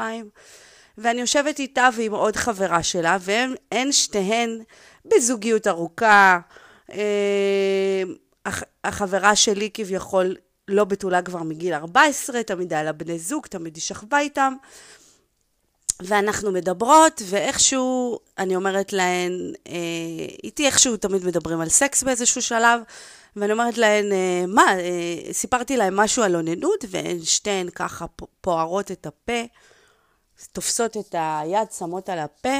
ואני 0.98 1.20
יושבת 1.20 1.58
איתה 1.58 1.88
ועם 1.96 2.12
עוד 2.12 2.36
חברה 2.36 2.82
שלה, 2.82 3.16
והן 3.20 3.92
שתיהן 3.92 4.60
בזוגיות 5.04 5.66
ארוכה. 5.66 6.40
אה, 6.92 8.02
החברה 8.84 9.36
שלי 9.36 9.70
כביכול 9.74 10.36
לא 10.68 10.84
בתולה 10.84 11.22
כבר 11.22 11.42
מגיל 11.42 11.74
14, 11.74 12.42
תמיד 12.42 12.72
היה 12.72 12.82
לה 12.82 12.92
בני 12.92 13.18
זוג, 13.18 13.46
תמיד 13.46 13.76
היא 13.76 13.82
שכבה 13.82 14.18
איתם. 14.18 14.54
ואנחנו 16.00 16.52
מדברות, 16.52 17.22
ואיכשהו, 17.26 18.18
אני 18.38 18.56
אומרת 18.56 18.92
להן, 18.92 19.52
אה, 19.66 19.74
איתי 20.44 20.66
איכשהו 20.66 20.96
תמיד 20.96 21.24
מדברים 21.24 21.60
על 21.60 21.68
סקס 21.68 22.02
באיזשהו 22.02 22.42
שלב, 22.42 22.80
ואני 23.36 23.52
אומרת 23.52 23.78
להן, 23.78 24.12
אה, 24.12 24.44
מה, 24.48 24.78
אה, 24.78 25.32
סיפרתי 25.32 25.76
להן 25.76 25.94
משהו 25.94 26.22
על 26.22 26.36
אוננות, 26.36 26.84
והן 26.88 27.22
שתיהן 27.22 27.70
ככה 27.70 28.06
פוערות 28.40 28.90
את 28.90 29.06
הפה, 29.06 29.42
תופסות 30.52 30.96
את 30.96 31.14
היד, 31.18 31.72
שמות 31.78 32.08
על 32.08 32.18
הפה, 32.18 32.58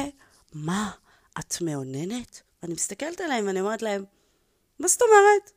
מה, 0.53 0.91
את 1.39 1.61
מאוננת? 1.61 2.41
ואני 2.63 2.73
מסתכלת 2.73 3.21
עליהן 3.21 3.47
ואני 3.47 3.61
אומרת 3.61 3.81
להן, 3.81 4.03
מה 4.79 4.87
זאת 4.87 5.01
אומרת? 5.01 5.51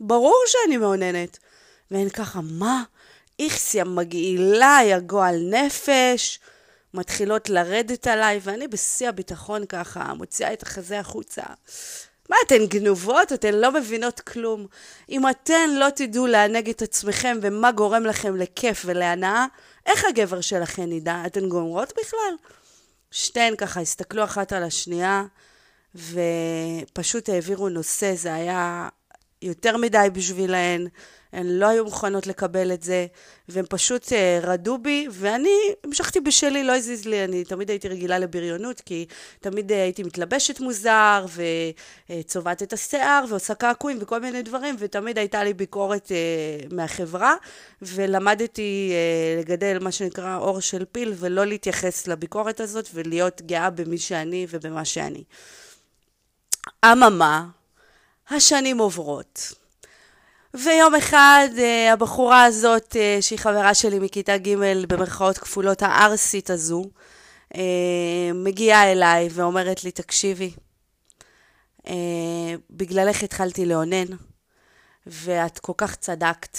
ברור 0.00 0.42
שאני 0.46 0.76
מאוננת. 0.76 1.38
והן 1.90 2.08
ככה, 2.08 2.40
מה? 2.42 2.82
איכסיה 3.38 3.84
מגעילה, 3.84 4.78
יא 4.84 4.98
גועל 4.98 5.36
נפש. 5.50 6.40
מתחילות 6.94 7.50
לרדת 7.50 8.06
עליי, 8.06 8.40
ואני 8.42 8.68
בשיא 8.68 9.08
הביטחון 9.08 9.66
ככה, 9.66 10.14
מוציאה 10.14 10.52
את 10.52 10.62
החזה 10.62 11.00
החוצה. 11.00 11.42
מה, 12.30 12.36
אתן 12.46 12.66
גנובות? 12.66 13.32
אתן 13.32 13.54
לא 13.54 13.72
מבינות 13.72 14.20
כלום. 14.20 14.66
אם 15.10 15.28
אתן 15.28 15.70
לא 15.70 15.86
תדעו 15.96 16.26
לענג 16.26 16.68
את 16.68 16.82
עצמכם 16.82 17.38
ומה 17.42 17.72
גורם 17.72 18.04
לכם 18.04 18.36
לכיף 18.36 18.82
ולהנאה, 18.86 19.46
איך 19.86 20.04
הגבר 20.04 20.40
שלכן 20.40 20.92
ידע? 20.92 21.22
אתן 21.26 21.48
גומרות 21.48 21.92
בכלל? 22.00 22.34
שתיהן 23.10 23.56
ככה 23.56 23.80
הסתכלו 23.80 24.24
אחת 24.24 24.52
על 24.52 24.62
השנייה, 24.62 25.24
ופשוט 25.94 27.28
העבירו 27.28 27.68
נושא, 27.68 28.14
זה 28.14 28.34
היה 28.34 28.88
יותר 29.42 29.76
מדי 29.76 30.08
בשבילהן. 30.12 30.88
הן 31.32 31.46
לא 31.46 31.66
היו 31.66 31.84
מוכנות 31.84 32.26
לקבל 32.26 32.72
את 32.72 32.82
זה, 32.82 33.06
והן 33.48 33.64
פשוט 33.68 34.04
uh, 34.04 34.46
רדו 34.46 34.78
בי, 34.78 35.06
ואני 35.10 35.50
המשכתי 35.84 36.20
בשלי, 36.20 36.64
לא 36.64 36.76
הזיז 36.76 37.06
לי, 37.06 37.24
אני 37.24 37.44
תמיד 37.44 37.70
הייתי 37.70 37.88
רגילה 37.88 38.18
לבריונות, 38.18 38.80
כי 38.80 39.06
תמיד 39.40 39.70
uh, 39.70 39.74
הייתי 39.74 40.02
מתלבשת 40.02 40.60
מוזר, 40.60 41.26
וצובעת 42.10 42.62
uh, 42.62 42.64
את 42.64 42.72
השיער, 42.72 43.24
ועושה 43.28 43.54
קעקועים 43.54 43.98
וכל 44.00 44.20
מיני 44.20 44.42
דברים, 44.42 44.76
ותמיד 44.78 45.18
הייתה 45.18 45.44
לי 45.44 45.54
ביקורת 45.54 46.12
מהחברה, 46.70 47.34
ולמדתי 47.82 48.92
לגדל 49.38 49.78
מה 49.80 49.92
שנקרא 49.92 50.36
אור 50.36 50.60
של 50.60 50.84
פיל, 50.92 51.12
ולא 51.16 51.46
להתייחס 51.46 52.06
לביקורת 52.06 52.60
הזאת, 52.60 52.88
ולהיות 52.94 53.42
גאה 53.42 53.70
במי 53.70 53.98
שאני 53.98 54.46
ובמה 54.50 54.84
שאני. 54.84 55.24
אממה, 56.84 57.46
השנים 58.30 58.78
עוברות. 58.78 59.52
ויום 60.54 60.94
אחד 60.94 61.48
אה, 61.58 61.92
הבחורה 61.92 62.44
הזאת, 62.44 62.96
אה, 62.96 63.18
שהיא 63.20 63.38
חברה 63.38 63.74
שלי 63.74 63.98
מכיתה 63.98 64.38
ג' 64.38 64.54
במרכאות 64.88 65.38
כפולות 65.38 65.82
הערסית 65.82 66.50
הזו, 66.50 66.84
אה, 67.54 68.30
מגיעה 68.34 68.92
אליי 68.92 69.28
ואומרת 69.32 69.84
לי, 69.84 69.90
תקשיבי, 69.90 70.52
בגללך 72.70 73.22
התחלתי 73.22 73.66
לאונן, 73.66 74.06
ואת 75.06 75.58
כל 75.58 75.72
כך 75.76 75.96
צדקת, 75.96 76.58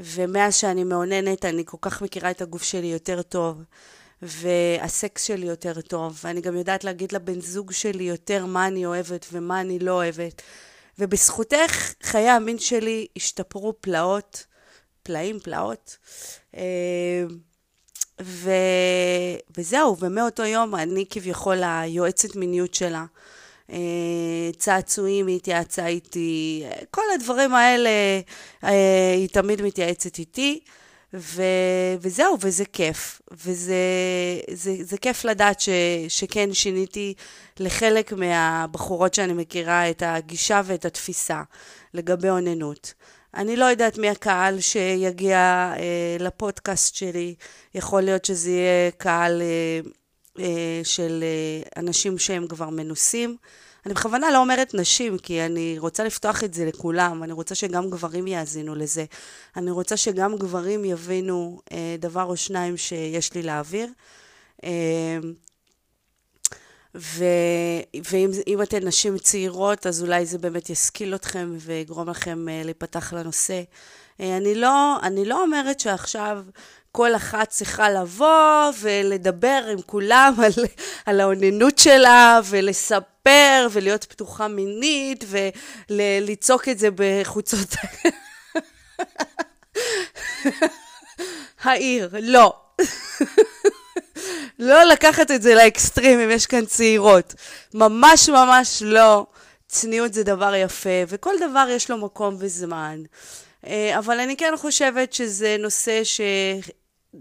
ומאז 0.00 0.54
שאני 0.54 0.84
מאוננת 0.84 1.44
אני 1.44 1.62
כל 1.66 1.76
כך 1.80 2.02
מכירה 2.02 2.30
את 2.30 2.42
הגוף 2.42 2.62
שלי 2.62 2.86
יותר 2.86 3.22
טוב, 3.22 3.62
והסקס 4.22 5.24
שלי 5.24 5.46
יותר 5.46 5.80
טוב, 5.80 6.20
ואני 6.24 6.40
גם 6.40 6.56
יודעת 6.56 6.84
להגיד 6.84 7.12
לבן 7.12 7.40
זוג 7.40 7.72
שלי 7.72 8.04
יותר 8.04 8.46
מה 8.46 8.66
אני 8.66 8.86
אוהבת 8.86 9.26
ומה 9.32 9.60
אני 9.60 9.78
לא 9.78 9.92
אוהבת. 9.92 10.42
ובזכותך 10.98 11.92
חיי 12.02 12.28
המין 12.28 12.58
שלי 12.58 13.06
השתפרו 13.16 13.74
פלאות, 13.80 14.46
פלאים, 15.02 15.40
פלאות. 15.40 15.96
אה, 16.56 17.24
ו... 18.22 18.50
וזהו, 19.56 19.96
ומאותו 19.98 20.44
יום 20.44 20.74
אני 20.74 21.04
כביכול 21.10 21.62
היועצת 21.62 22.36
מיניות 22.36 22.74
שלה. 22.74 23.04
אה, 23.70 24.50
צעצועים, 24.56 25.26
היא 25.26 25.36
התייעצה 25.36 25.86
איתי, 25.86 26.64
כל 26.90 27.02
הדברים 27.14 27.54
האלה, 27.54 27.90
אה, 28.64 29.12
היא 29.16 29.28
תמיד 29.28 29.62
מתייעצת 29.62 30.18
איתי. 30.18 30.60
ו, 31.14 31.42
וזהו, 32.00 32.36
וזה 32.40 32.64
כיף. 32.64 33.20
וזה 33.32 33.74
זה, 34.50 34.74
זה 34.80 34.98
כיף 34.98 35.24
לדעת 35.24 35.60
ש, 35.60 35.68
שכן 36.08 36.54
שיניתי 36.54 37.14
לחלק 37.60 38.12
מהבחורות 38.12 39.14
שאני 39.14 39.32
מכירה 39.32 39.90
את 39.90 40.02
הגישה 40.06 40.60
ואת 40.64 40.84
התפיסה 40.84 41.42
לגבי 41.94 42.30
אוננות. 42.30 42.94
אני 43.34 43.56
לא 43.56 43.64
יודעת 43.64 43.98
מי 43.98 44.10
הקהל 44.10 44.60
שיגיע 44.60 45.38
אה, 45.76 46.16
לפודקאסט 46.20 46.94
שלי, 46.94 47.34
יכול 47.74 48.02
להיות 48.02 48.24
שזה 48.24 48.50
יהיה 48.50 48.90
קהל 48.90 49.42
אה, 49.42 49.80
אה, 50.44 50.80
של 50.84 51.24
אה, 51.24 51.80
אנשים 51.82 52.18
שהם 52.18 52.46
כבר 52.46 52.68
מנוסים. 52.68 53.36
אני 53.86 53.94
בכוונה 53.94 54.30
לא 54.30 54.38
אומרת 54.38 54.74
נשים, 54.74 55.18
כי 55.18 55.46
אני 55.46 55.76
רוצה 55.78 56.04
לפתוח 56.04 56.44
את 56.44 56.54
זה 56.54 56.64
לכולם, 56.64 57.22
אני 57.22 57.32
רוצה 57.32 57.54
שגם 57.54 57.90
גברים 57.90 58.26
יאזינו 58.26 58.74
לזה. 58.74 59.04
אני 59.56 59.70
רוצה 59.70 59.96
שגם 59.96 60.36
גברים 60.36 60.84
יבינו 60.84 61.60
אה, 61.72 61.96
דבר 61.98 62.24
או 62.24 62.36
שניים 62.36 62.76
שיש 62.76 63.34
לי 63.34 63.42
להעביר. 63.42 63.88
אה, 64.64 65.18
ו, 66.94 67.24
ואם 68.04 68.62
אתן 68.62 68.86
נשים 68.86 69.18
צעירות, 69.18 69.86
אז 69.86 70.02
אולי 70.02 70.26
זה 70.26 70.38
באמת 70.38 70.70
ישכיל 70.70 71.14
אתכם 71.14 71.56
ויגרום 71.60 72.08
לכם 72.08 72.48
אה, 72.48 72.62
להיפתח 72.64 73.12
לנושא. 73.12 73.62
אה, 74.20 74.36
אני 74.36 74.54
לא, 74.54 74.96
אני 75.02 75.24
לא 75.24 75.42
אומרת 75.42 75.80
שעכשיו 75.80 76.44
כל 76.92 77.16
אחת 77.16 77.48
צריכה 77.48 77.90
לבוא 77.90 78.72
ולדבר 78.80 79.64
עם 79.72 79.82
כולם 79.86 80.34
על, 80.44 80.52
על 81.06 81.20
האוננות 81.20 81.78
שלה 81.78 82.40
ולספר 82.44 83.68
ולהיות 83.72 84.04
פתוחה 84.04 84.48
מינית 84.48 85.24
ולצעוק 85.88 86.68
את 86.68 86.78
זה 86.78 86.88
בחוצות 86.94 87.74
העיר. 91.62 92.10
לא. 92.22 92.56
לא 94.58 94.84
לקחת 94.84 95.30
את 95.30 95.42
זה 95.42 95.54
לאקסטרים 95.54 96.20
אם 96.20 96.30
יש 96.30 96.46
כאן 96.46 96.66
צעירות. 96.66 97.34
ממש 97.74 98.28
ממש 98.28 98.82
לא. 98.86 99.26
צניעות 99.68 100.14
זה 100.14 100.22
דבר 100.22 100.54
יפה, 100.54 100.88
וכל 101.08 101.34
דבר 101.50 101.66
יש 101.70 101.90
לו 101.90 101.96
מקום 101.96 102.36
וזמן. 102.38 103.02
אה, 103.66 103.98
אבל 103.98 104.20
אני 104.20 104.36
כן 104.36 104.54
חושבת 104.56 105.12
שזה 105.12 105.56
נושא 105.58 106.04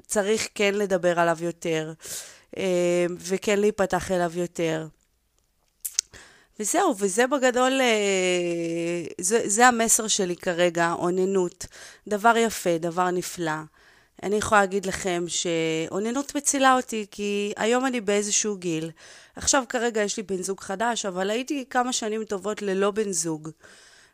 שצריך 0.03 0.47
כן 0.55 0.75
לדבר 0.75 1.19
עליו 1.19 1.37
יותר, 1.41 1.93
אה, 2.57 3.05
וכן 3.19 3.59
להיפתח 3.59 4.11
אליו 4.11 4.31
יותר. 4.35 4.87
וזהו, 6.59 6.95
וזה 6.97 7.27
בגדול, 7.27 7.81
אה, 7.81 9.03
זה, 9.21 9.41
זה 9.45 9.67
המסר 9.67 10.07
שלי 10.07 10.35
כרגע, 10.35 10.93
אוננות. 10.93 11.65
דבר 12.07 12.37
יפה, 12.37 12.77
דבר 12.77 13.11
נפלא. 13.11 13.51
אני 14.23 14.35
יכולה 14.35 14.61
להגיד 14.61 14.85
לכם 14.85 15.23
שאוננות 15.27 16.35
מצילה 16.35 16.75
אותי, 16.75 17.05
כי 17.11 17.53
היום 17.57 17.85
אני 17.85 18.01
באיזשהו 18.01 18.57
גיל. 18.57 18.91
עכשיו 19.35 19.63
כרגע 19.69 20.01
יש 20.01 20.17
לי 20.17 20.23
בן 20.23 20.43
זוג 20.43 20.59
חדש, 20.59 21.05
אבל 21.05 21.29
הייתי 21.29 21.65
כמה 21.69 21.93
שנים 21.93 22.23
טובות 22.23 22.61
ללא 22.61 22.91
בן 22.91 23.11
זוג. 23.11 23.49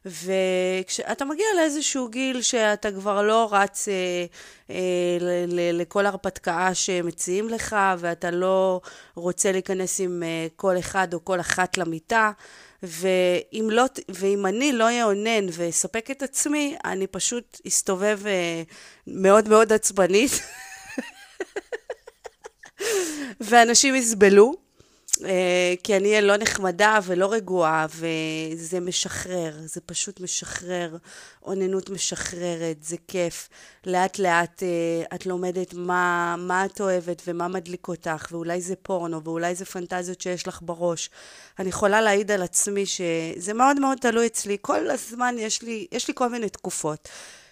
וכשאתה 0.05 1.25
מגיע 1.25 1.45
לאיזשהו 1.55 2.07
גיל 2.07 2.41
שאתה 2.41 2.91
כבר 2.91 3.21
לא 3.21 3.49
רץ 3.51 3.87
אה, 3.87 4.25
אה, 4.69 5.17
לכל 5.73 6.05
הרפתקה 6.05 6.69
שמציעים 6.73 7.49
לך, 7.49 7.75
ואתה 7.97 8.31
לא 8.31 8.81
רוצה 9.15 9.51
להיכנס 9.51 9.99
עם 9.99 10.23
אה, 10.23 10.47
כל 10.55 10.79
אחד 10.79 11.13
או 11.13 11.25
כל 11.25 11.39
אחת 11.39 11.77
למיטה, 11.77 12.31
ואם, 12.83 13.67
לא, 13.71 13.85
ואם 14.09 14.45
אני 14.45 14.71
לא 14.71 15.01
אאונן 15.01 15.45
ואספק 15.51 16.11
את 16.11 16.23
עצמי, 16.23 16.75
אני 16.85 17.07
פשוט 17.07 17.61
אסתובב 17.67 18.19
אה, 18.25 18.63
מאוד 19.07 19.49
מאוד 19.49 19.73
עצבנית, 19.73 20.31
ואנשים 23.47 23.95
יסבלו. 23.95 24.62
אה, 25.25 25.73
כי 25.83 25.97
אני 25.97 26.09
אהיה 26.09 26.21
לא 26.21 26.37
נחמדה 26.37 26.99
ולא 27.03 27.33
רגועה, 27.33 27.85
וזה 27.89 28.79
משחרר, 28.79 29.53
זה 29.65 29.81
פשוט 29.81 30.19
משחרר. 30.19 30.97
אוננות 31.43 31.89
משחררת, 31.89 32.83
זה 32.83 32.95
כיף. 33.07 33.49
לאט 33.85 34.19
לאט 34.19 34.63
אה, 34.63 35.15
את 35.15 35.25
לומדת 35.25 35.73
מה, 35.73 36.35
מה 36.37 36.65
את 36.65 36.81
אוהבת 36.81 37.21
ומה 37.27 37.47
מדליק 37.47 37.87
אותך, 37.87 38.27
ואולי 38.31 38.61
זה 38.61 38.75
פורנו, 38.75 39.23
ואולי 39.23 39.55
זה 39.55 39.65
פנטזיות 39.65 40.21
שיש 40.21 40.47
לך 40.47 40.59
בראש. 40.61 41.09
אני 41.59 41.69
יכולה 41.69 42.01
להעיד 42.01 42.31
על 42.31 42.41
עצמי 42.41 42.85
שזה 42.85 43.53
מאוד 43.53 43.79
מאוד 43.79 43.97
תלוי 43.97 44.27
אצלי. 44.27 44.57
כל 44.61 44.89
הזמן 44.89 45.35
יש 45.39 45.61
לי, 45.61 45.87
יש 45.91 46.07
לי 46.07 46.13
כל 46.17 46.29
מיני 46.29 46.49
תקופות. 46.49 47.09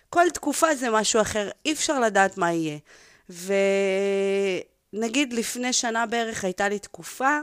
כל 0.10 0.29
תקופה 0.34 0.75
זה 0.75 0.89
משהו 0.89 1.21
אחר, 1.21 1.49
אי 1.65 1.73
אפשר 1.73 1.99
לדעת 1.99 2.38
מה 2.38 2.51
יהיה. 2.51 2.77
ונגיד 4.93 5.34
לפני 5.34 5.73
שנה 5.73 6.05
בערך 6.05 6.43
הייתה 6.43 6.69
לי 6.69 6.79
תקופה 6.79 7.39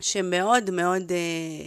שמאוד 0.00 0.70
מאוד 0.70 1.12
אה, 1.12 1.66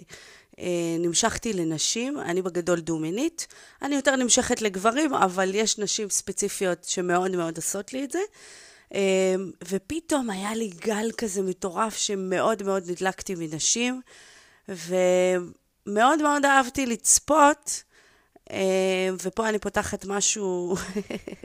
אה, 0.60 0.98
נמשכתי 1.00 1.54
לנשים, 1.54 2.20
אני 2.20 2.42
בגדול 2.42 2.80
דו-מינית, 2.80 3.48
אני 3.82 3.96
יותר 3.96 4.16
נמשכת 4.16 4.62
לגברים, 4.62 5.14
אבל 5.14 5.56
יש 5.56 5.80
נשים 5.80 6.10
ספציפיות 6.10 6.84
שמאוד 6.84 7.36
מאוד 7.36 7.58
עושות 7.58 7.94
לי 7.94 8.04
את 8.04 8.12
זה. 8.12 8.20
אה, 8.94 9.36
ופתאום 9.70 10.30
היה 10.30 10.56
לי 10.56 10.68
גל 10.68 11.12
כזה 11.18 11.42
מטורף 11.42 11.98
שמאוד 11.98 12.64
מאוד 12.64 12.92
נדלקתי 12.92 13.36
מנשים, 13.38 14.02
ומאוד 14.68 16.22
מאוד 16.22 16.46
אהבתי 16.46 16.86
לצפות, 16.86 17.84
אה, 18.52 19.10
ופה 19.24 19.50
אני 19.50 19.60
פותחת 19.60 20.06
משהו 20.06 20.76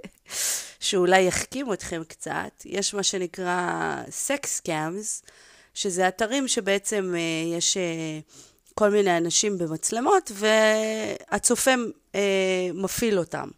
שאולי 0.81 1.23
יחכים 1.23 1.73
אתכם 1.73 2.03
קצת, 2.09 2.62
יש 2.64 2.94
מה 2.94 3.03
שנקרא 3.03 3.97
סקס 4.11 4.61
קאמס, 4.61 5.23
שזה 5.75 6.09
אתרים 6.09 6.49
שבעצם 6.49 7.15
אה, 7.17 7.57
יש 7.57 7.77
אה, 7.77 8.19
כל 8.75 8.91
מיני 8.91 9.17
אנשים 9.17 9.59
במצלמות, 9.59 10.33
והצופה 10.35 11.71
אה, 12.15 12.69
מפעיל 12.75 13.19
אותם. 13.19 13.49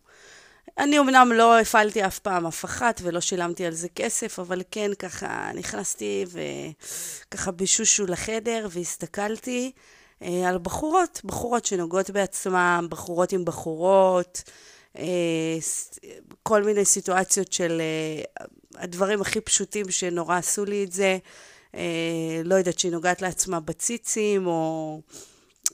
אני 0.79 0.99
אמנם 0.99 1.33
לא 1.35 1.61
הפעלתי 1.61 2.07
אף 2.07 2.19
פעם 2.19 2.47
אף 2.47 2.65
אחת 2.65 3.01
ולא 3.05 3.21
שילמתי 3.21 3.67
על 3.67 3.73
זה 3.73 3.89
כסף, 3.89 4.39
אבל 4.39 4.63
כן 4.71 4.91
ככה 4.99 5.51
נכנסתי 5.55 6.25
וככה 7.29 7.51
בשושו 7.51 8.07
לחדר 8.07 8.69
והסתכלתי 8.71 9.73
אה, 10.23 10.49
על 10.49 10.59
בחורות, 10.59 11.21
בחורות 11.25 11.65
שנוגעות 11.67 12.11
בעצמן, 12.11 12.87
בחורות 12.91 13.33
עם 13.33 13.45
בחורות, 13.45 14.43
אה, 14.99 15.59
כל 16.43 16.63
מיני 16.63 16.85
סיטואציות 16.85 17.53
של 17.53 17.81
אה, 17.81 18.45
הדברים 18.83 19.21
הכי 19.21 19.41
פשוטים 19.41 19.91
שנורא 19.91 20.37
עשו 20.37 20.65
לי 20.65 20.85
את 20.85 20.93
זה. 20.93 21.19
אה, 21.77 22.43
לא 22.45 22.55
יודעת, 22.55 22.79
שהיא 22.79 22.93
נוגעת 22.93 23.23
לעצמה 23.23 23.61
בציצים, 23.61 24.47
או, 24.47 25.01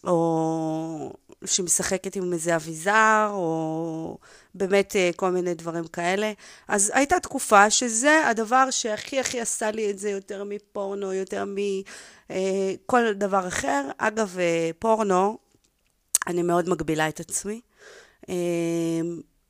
או 0.05 1.13
שהיא 1.45 1.65
משחקת 1.65 2.17
עם 2.17 2.33
איזה 2.33 2.57
אביזר, 2.57 3.29
או 3.33 4.19
באמת 4.55 4.97
אה, 4.97 5.11
כל 5.17 5.31
מיני 5.31 5.55
דברים 5.55 5.87
כאלה. 5.87 6.33
אז 6.69 6.93
הייתה 6.95 7.21
תקופה 7.21 7.71
שזה 7.71 8.27
הדבר 8.29 8.71
שהכי 8.71 9.21
הכי 9.21 9.41
עשה 9.41 9.71
לי 9.71 9.91
את 9.91 9.99
זה 9.99 10.11
יותר 10.11 10.45
מפורנו, 10.45 11.13
יותר 11.13 11.45
מכל 11.45 13.07
אה, 13.07 13.13
דבר 13.13 13.49
אחר. 13.49 13.89
אגב, 13.99 14.37
פורנו, 14.79 15.39
אני 16.27 16.43
מאוד 16.43 16.69
מגבילה 16.69 17.09
את 17.09 17.21
עצמי. 17.21 17.61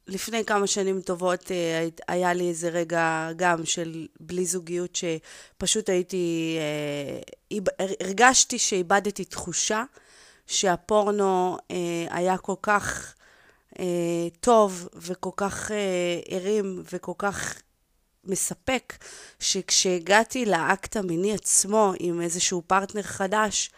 לפני 0.06 0.44
כמה 0.44 0.66
שנים 0.66 1.00
טובות 1.00 1.50
אה, 1.50 1.88
היה 2.08 2.32
לי 2.32 2.48
איזה 2.48 2.68
רגע 2.68 3.28
גם 3.36 3.64
של 3.64 4.06
בלי 4.20 4.44
זוגיות 4.46 4.96
שפשוט 4.96 5.88
הייתי, 5.88 6.56
אה, 7.50 7.58
הרגשתי 8.00 8.58
שאיבדתי 8.58 9.24
תחושה 9.24 9.84
שהפורנו 10.46 11.58
אה, 11.70 12.06
היה 12.10 12.38
כל 12.38 12.54
כך 12.62 13.14
טוב 14.40 14.88
וכל 14.94 15.30
כך 15.36 15.70
הרים 16.30 16.82
וכל 16.92 17.12
כך 17.18 17.62
מספק, 18.24 18.92
שכשהגעתי 19.40 20.46
לאקט 20.46 20.96
המיני 20.96 21.34
עצמו 21.34 21.92
עם 21.98 22.20
איזשהו 22.20 22.62
פרטנר 22.66 23.02
חדש, 23.02 23.70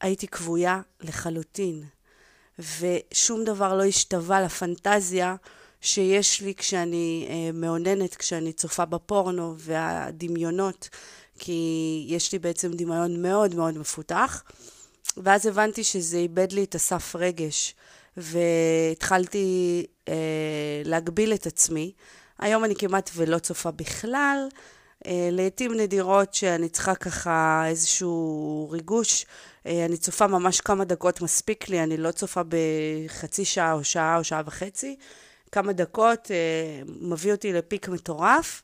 הייתי 0.00 0.28
כבויה 0.28 0.80
לחלוטין. 1.00 1.97
ושום 2.58 3.44
דבר 3.44 3.76
לא 3.76 3.84
השתווה 3.84 4.40
לפנטזיה 4.40 5.36
שיש 5.80 6.40
לי 6.40 6.54
כשאני 6.54 7.26
אה, 7.30 7.52
מאוננת, 7.52 8.14
כשאני 8.14 8.52
צופה 8.52 8.84
בפורנו 8.84 9.54
והדמיונות, 9.58 10.88
כי 11.38 12.04
יש 12.08 12.32
לי 12.32 12.38
בעצם 12.38 12.72
דמיון 12.72 13.22
מאוד 13.22 13.54
מאוד 13.54 13.78
מפותח. 13.78 14.42
ואז 15.16 15.46
הבנתי 15.46 15.84
שזה 15.84 16.16
איבד 16.16 16.52
לי 16.52 16.64
את 16.64 16.74
הסף 16.74 17.16
רגש, 17.16 17.74
והתחלתי 18.16 19.86
אה, 20.08 20.14
להגביל 20.84 21.34
את 21.34 21.46
עצמי. 21.46 21.92
היום 22.38 22.64
אני 22.64 22.74
כמעט 22.74 23.10
ולא 23.14 23.38
צופה 23.38 23.70
בכלל. 23.70 24.48
אה, 25.06 25.28
לעתים 25.32 25.74
נדירות 25.74 26.34
שאני 26.34 26.68
צריכה 26.68 26.94
ככה 26.94 27.64
איזשהו 27.66 28.68
ריגוש, 28.70 29.26
אני 29.86 29.96
צופה 29.96 30.26
ממש 30.26 30.60
כמה 30.60 30.84
דקות 30.84 31.20
מספיק 31.20 31.68
לי, 31.68 31.82
אני 31.82 31.96
לא 31.96 32.10
צופה 32.10 32.40
בחצי 32.48 33.44
שעה 33.44 33.72
או 33.72 33.84
שעה 33.84 34.18
או 34.18 34.24
שעה 34.24 34.42
וחצי. 34.46 34.96
כמה 35.52 35.72
דקות 35.72 36.30
אה, 36.30 36.82
מביא 37.00 37.32
אותי 37.32 37.52
לפיק 37.52 37.88
מטורף, 37.88 38.62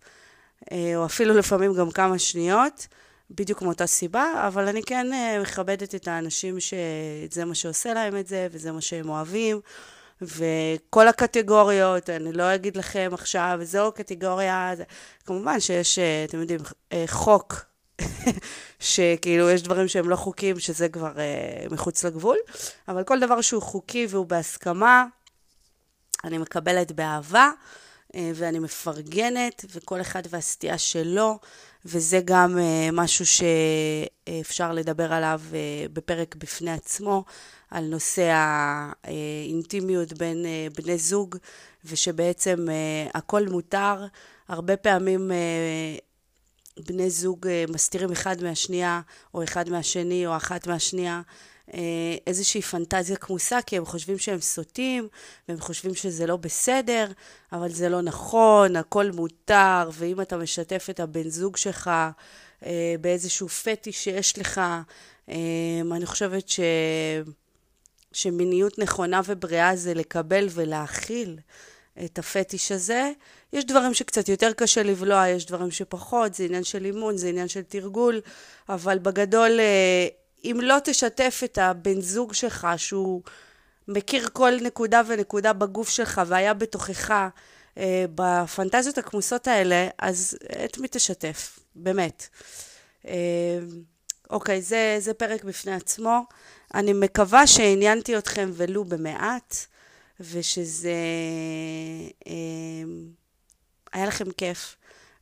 אה, 0.72 0.92
או 0.96 1.04
אפילו 1.06 1.34
לפעמים 1.34 1.74
גם 1.74 1.90
כמה 1.90 2.18
שניות, 2.18 2.86
בדיוק 3.30 3.62
מאותה 3.62 3.86
סיבה, 3.86 4.46
אבל 4.46 4.68
אני 4.68 4.82
כן 4.82 5.12
אה, 5.12 5.38
מכבדת 5.42 5.94
את 5.94 6.08
האנשים 6.08 6.56
שזה 6.60 7.44
מה 7.44 7.54
שעושה 7.54 7.94
להם 7.94 8.16
את 8.16 8.26
זה, 8.26 8.48
וזה 8.50 8.72
מה 8.72 8.80
שהם 8.80 9.08
אוהבים. 9.08 9.60
וכל 10.22 11.08
הקטגוריות, 11.08 12.10
אני 12.10 12.32
לא 12.32 12.54
אגיד 12.54 12.76
לכם 12.76 13.10
עכשיו, 13.12 13.58
זו 13.62 13.92
קטגוריה, 13.94 14.72
זה... 14.76 14.84
כמובן 15.24 15.60
שיש, 15.60 15.98
אה, 15.98 16.24
אתם 16.28 16.40
יודעים, 16.40 16.60
אה, 16.92 17.04
חוק, 17.06 17.54
שכאילו 18.80 19.50
יש 19.50 19.62
דברים 19.62 19.88
שהם 19.88 20.08
לא 20.08 20.16
חוקיים, 20.16 20.60
שזה 20.60 20.88
כבר 20.88 21.12
uh, 21.12 21.74
מחוץ 21.74 22.04
לגבול, 22.04 22.36
אבל 22.88 23.04
כל 23.04 23.20
דבר 23.20 23.40
שהוא 23.40 23.62
חוקי 23.62 24.06
והוא 24.10 24.26
בהסכמה, 24.26 25.04
אני 26.24 26.38
מקבלת 26.38 26.92
באהבה, 26.92 27.50
uh, 28.12 28.16
ואני 28.34 28.58
מפרגנת, 28.58 29.64
וכל 29.74 30.00
אחד 30.00 30.22
והסטייה 30.30 30.78
שלו, 30.78 31.38
וזה 31.84 32.20
גם 32.24 32.58
uh, 32.58 32.92
משהו 32.92 33.24
שאפשר 33.26 34.72
לדבר 34.72 35.12
עליו 35.12 35.40
uh, 35.50 35.88
בפרק 35.92 36.34
בפני 36.34 36.70
עצמו, 36.70 37.24
על 37.74 37.84
נושא 37.84 38.30
האינטימיות 39.04 40.12
בין 40.12 40.46
אה, 40.46 40.66
בני 40.76 40.98
זוג, 40.98 41.36
ושבעצם 41.84 42.66
אה, 42.68 43.10
הכל 43.14 43.48
מותר. 43.48 44.06
הרבה 44.48 44.76
פעמים 44.76 45.32
אה, 45.32 45.36
בני 46.80 47.10
זוג 47.10 47.46
מסתירים 47.68 48.12
אחד 48.12 48.42
מהשנייה, 48.42 49.00
או 49.34 49.44
אחד 49.44 49.68
מהשני, 49.68 50.26
או 50.26 50.36
אחת 50.36 50.66
מהשנייה. 50.66 51.22
איזושהי 52.26 52.62
פנטזיה 52.62 53.16
כמוסה, 53.16 53.62
כי 53.62 53.76
הם 53.76 53.84
חושבים 53.84 54.18
שהם 54.18 54.40
סוטים, 54.40 55.08
והם 55.48 55.60
חושבים 55.60 55.94
שזה 55.94 56.26
לא 56.26 56.36
בסדר, 56.36 57.06
אבל 57.52 57.72
זה 57.72 57.88
לא 57.88 58.02
נכון, 58.02 58.76
הכל 58.76 59.10
מותר, 59.10 59.90
ואם 59.92 60.20
אתה 60.20 60.36
משתף 60.36 60.86
את 60.90 61.00
הבן 61.00 61.28
זוג 61.28 61.56
שלך 61.56 61.90
באיזשהו 63.00 63.48
פטיש 63.48 64.04
שיש 64.04 64.38
לך, 64.38 64.60
אני 65.92 66.06
חושבת 66.06 66.48
ש... 66.48 66.60
שמיניות 68.12 68.78
נכונה 68.78 69.20
ובריאה 69.26 69.76
זה 69.76 69.94
לקבל 69.94 70.46
ולהכיל 70.50 71.38
את 72.04 72.18
הפטיש 72.18 72.72
הזה. 72.72 73.10
יש 73.52 73.64
דברים 73.64 73.94
שקצת 73.94 74.28
יותר 74.28 74.52
קשה 74.52 74.82
לבלוע, 74.82 75.28
יש 75.28 75.46
דברים 75.46 75.70
שפחות, 75.70 76.34
זה 76.34 76.44
עניין 76.44 76.64
של 76.64 76.84
אימון, 76.84 77.16
זה 77.16 77.28
עניין 77.28 77.48
של 77.48 77.62
תרגול, 77.62 78.20
אבל 78.68 78.98
בגדול, 78.98 79.60
אה, 79.60 80.08
אם 80.44 80.58
לא 80.62 80.76
תשתף 80.84 81.40
את 81.44 81.58
הבן 81.58 82.00
זוג 82.00 82.34
שלך, 82.34 82.68
שהוא 82.76 83.22
מכיר 83.88 84.28
כל 84.32 84.52
נקודה 84.62 85.02
ונקודה 85.06 85.52
בגוף 85.52 85.88
שלך 85.88 86.22
והיה 86.26 86.54
בתוכך 86.54 87.28
אה, 87.78 88.04
בפנטזיות 88.14 88.98
הכמוסות 88.98 89.48
האלה, 89.48 89.88
אז 89.98 90.38
את 90.64 90.78
מי 90.78 90.88
תשתף? 90.90 91.58
באמת. 91.74 92.28
אה, 93.08 93.58
אוקיי, 94.30 94.62
זה, 94.62 94.96
זה 94.98 95.14
פרק 95.14 95.44
בפני 95.44 95.74
עצמו. 95.74 96.20
אני 96.74 96.92
מקווה 96.92 97.46
שעניינתי 97.46 98.18
אתכם 98.18 98.50
ולו 98.52 98.84
במעט, 98.84 99.66
ושזה 100.20 100.94
אה, 102.26 102.32
היה 103.92 104.06
לכם 104.06 104.30
כיף, 104.30 104.76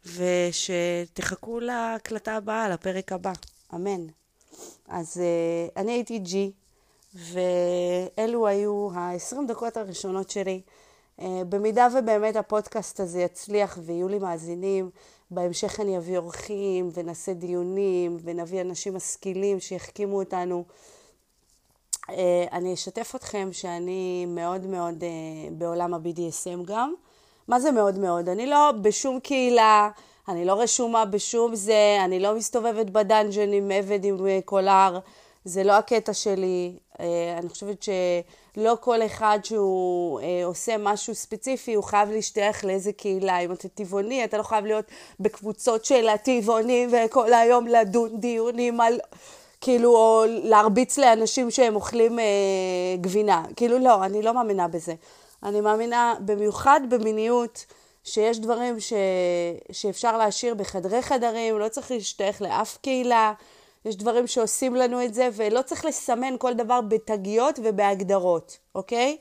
ושתחכו 0.07 1.61
להקלטה 1.61 2.37
הבאה, 2.37 2.68
לפרק 2.68 3.12
הבא. 3.12 3.33
אמן. 3.74 4.07
אז 4.88 5.20
אה, 5.20 5.83
אני 5.83 5.92
הייתי 5.92 6.18
ג'י, 6.18 6.52
ואלו 7.14 8.46
היו 8.46 8.88
ה-20 8.94 9.37
דקות 9.48 9.76
הראשונות 9.76 10.31
שלי. 10.31 10.61
אה, 11.20 11.42
במידה 11.48 11.88
ובאמת 11.98 12.37
הפודקאסט 12.37 13.00
הזה 13.00 13.20
יצליח 13.20 13.78
ויהיו 13.83 14.09
לי 14.09 14.18
מאזינים, 14.18 14.90
בהמשך 15.31 15.81
אני 15.81 15.98
אביא 15.98 16.18
אורחים 16.18 16.90
ונעשה 16.94 17.33
דיונים 17.33 18.18
ונביא 18.22 18.61
אנשים 18.61 18.94
משכילים 18.94 19.61
שיחכימו 19.61 20.18
אותנו. 20.18 20.64
אה, 22.12 22.44
אני 22.53 22.75
אשתף 22.75 23.12
אתכם 23.16 23.48
שאני 23.53 24.27
מאוד 24.29 24.66
מאוד 24.66 25.05
אה, 25.05 25.09
בעולם 25.51 25.94
ה-BDSM 25.94 26.64
גם. 26.64 26.94
מה 27.48 27.61
זה 27.61 27.70
מאוד 27.70 27.98
מאוד? 27.98 28.29
אני 28.29 28.46
לא 28.46 28.72
בשום 28.83 29.20
קהילה, 29.20 29.90
אני 30.29 30.44
לא 30.44 30.61
רשומה 30.61 31.05
בשום 31.05 31.55
זה, 31.55 31.98
אני 32.05 32.20
לא 32.20 32.35
מסתובבת 32.37 32.90
בדאנג'ן 32.90 33.53
עם 33.53 33.70
עבד 33.70 34.05
עם 34.05 34.27
אה, 34.27 34.38
קולר, 34.44 34.98
זה 35.44 35.64
לא 35.64 35.72
הקטע 35.72 36.14
שלי. 36.14 36.77
אני 37.38 37.48
חושבת 37.48 37.83
שלא 37.83 38.77
כל 38.81 39.03
אחד 39.03 39.38
שהוא 39.42 40.20
עושה 40.44 40.77
משהו 40.79 41.14
ספציפי, 41.14 41.75
הוא 41.75 41.85
חייב 41.85 42.11
להשתייך 42.11 42.64
לאיזה 42.64 42.92
קהילה. 42.92 43.38
אם 43.38 43.53
אתה 43.53 43.68
טבעוני, 43.68 44.25
אתה 44.25 44.38
לא 44.38 44.42
חייב 44.42 44.64
להיות 44.64 44.85
בקבוצות 45.20 45.85
של 45.85 46.09
הטבעונים 46.09 46.90
וכל 46.92 47.33
היום 47.33 47.66
לדון 47.66 48.20
דיונים 48.20 48.81
על... 48.81 49.01
כאילו, 49.62 49.96
או 49.96 50.25
להרביץ 50.27 50.98
לאנשים 50.98 51.51
שהם 51.51 51.75
אוכלים 51.75 52.18
אה, 52.18 52.25
גבינה. 53.01 53.42
כאילו, 53.57 53.79
לא, 53.79 54.05
אני 54.05 54.22
לא 54.22 54.35
מאמינה 54.35 54.68
בזה. 54.68 54.94
אני 55.42 55.61
מאמינה 55.61 56.14
במיוחד 56.20 56.81
במיניות, 56.88 57.66
שיש 58.05 58.38
דברים 58.38 58.81
ש... 58.81 58.92
שאפשר 59.72 60.16
להשאיר 60.16 60.55
בחדרי 60.55 61.03
חדרים, 61.03 61.59
לא 61.59 61.68
צריך 61.68 61.90
להשתייך 61.90 62.42
לאף 62.42 62.77
קהילה. 62.77 63.33
יש 63.85 63.96
דברים 63.96 64.27
שעושים 64.27 64.75
לנו 64.75 65.05
את 65.05 65.14
זה, 65.14 65.29
ולא 65.33 65.62
צריך 65.62 65.85
לסמן 65.85 66.35
כל 66.38 66.55
דבר 66.55 66.81
בתגיות 66.81 67.59
ובהגדרות, 67.62 68.59
אוקיי? 68.75 69.16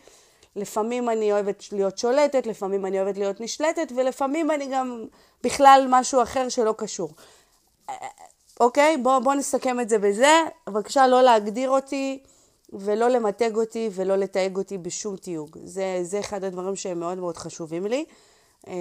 לפעמים 0.56 1.10
אני 1.10 1.32
אוהבת 1.32 1.64
להיות 1.72 1.98
שולטת, 1.98 2.46
לפעמים 2.46 2.86
אני 2.86 3.02
אוהבת 3.02 3.18
להיות 3.18 3.42
נשלטת, 3.42 3.92
ולפעמים 3.96 4.52
אני 4.52 4.68
גם 4.72 5.06
בכלל 5.44 5.88
משהו 5.90 6.24
אחר 6.24 6.50
שלא 6.50 6.74
קשור. 6.78 7.10
אוקיי? 8.62 8.98
בואו 8.98 9.22
בוא 9.22 9.34
נסכם 9.34 9.80
את 9.80 9.90
זה 9.90 10.00
בזה. 10.00 10.44
בבקשה 10.68 11.08
לא 11.08 11.22
להגדיר 11.22 11.70
אותי 11.70 12.24
ולא 12.74 13.08
למתג 13.08 13.56
אותי 13.56 13.90
ולא 13.92 14.16
לתייג 14.16 14.58
אותי 14.58 14.78
בשום 14.78 15.16
תיוג. 15.16 15.58
זה, 15.64 16.00
זה 16.02 16.20
אחד 16.20 16.44
הדברים 16.44 16.76
שהם 16.76 17.00
מאוד 17.00 17.18
מאוד 17.18 17.38
חשובים 17.38 17.86
לי. 17.86 18.06
אה, 18.68 18.74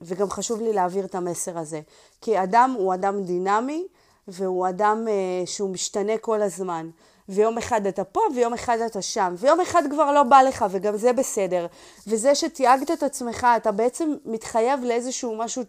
וגם 0.00 0.30
חשוב 0.30 0.60
לי 0.60 0.72
להעביר 0.72 1.04
את 1.04 1.14
המסר 1.14 1.58
הזה. 1.58 1.80
כי 2.20 2.42
אדם 2.42 2.74
הוא 2.78 2.94
אדם 2.94 3.22
דינמי, 3.22 3.86
והוא 4.28 4.68
אדם 4.68 5.04
אה, 5.08 5.46
שהוא 5.46 5.70
משתנה 5.70 6.18
כל 6.18 6.42
הזמן. 6.42 6.90
ויום 7.28 7.58
אחד 7.58 7.86
אתה 7.86 8.04
פה, 8.04 8.20
ויום 8.34 8.54
אחד 8.54 8.78
אתה 8.86 9.02
שם, 9.02 9.34
ויום 9.38 9.60
אחד 9.60 9.82
כבר 9.90 10.12
לא 10.12 10.22
בא 10.22 10.42
לך, 10.42 10.64
וגם 10.70 10.96
זה 10.96 11.12
בסדר. 11.12 11.66
וזה 12.06 12.34
שתייגת 12.34 12.90
את 12.90 13.02
עצמך, 13.02 13.46
אתה 13.56 13.72
בעצם 13.72 14.14
מתחייב 14.24 14.84
לאיזשהו 14.84 15.36
משהו 15.36 15.62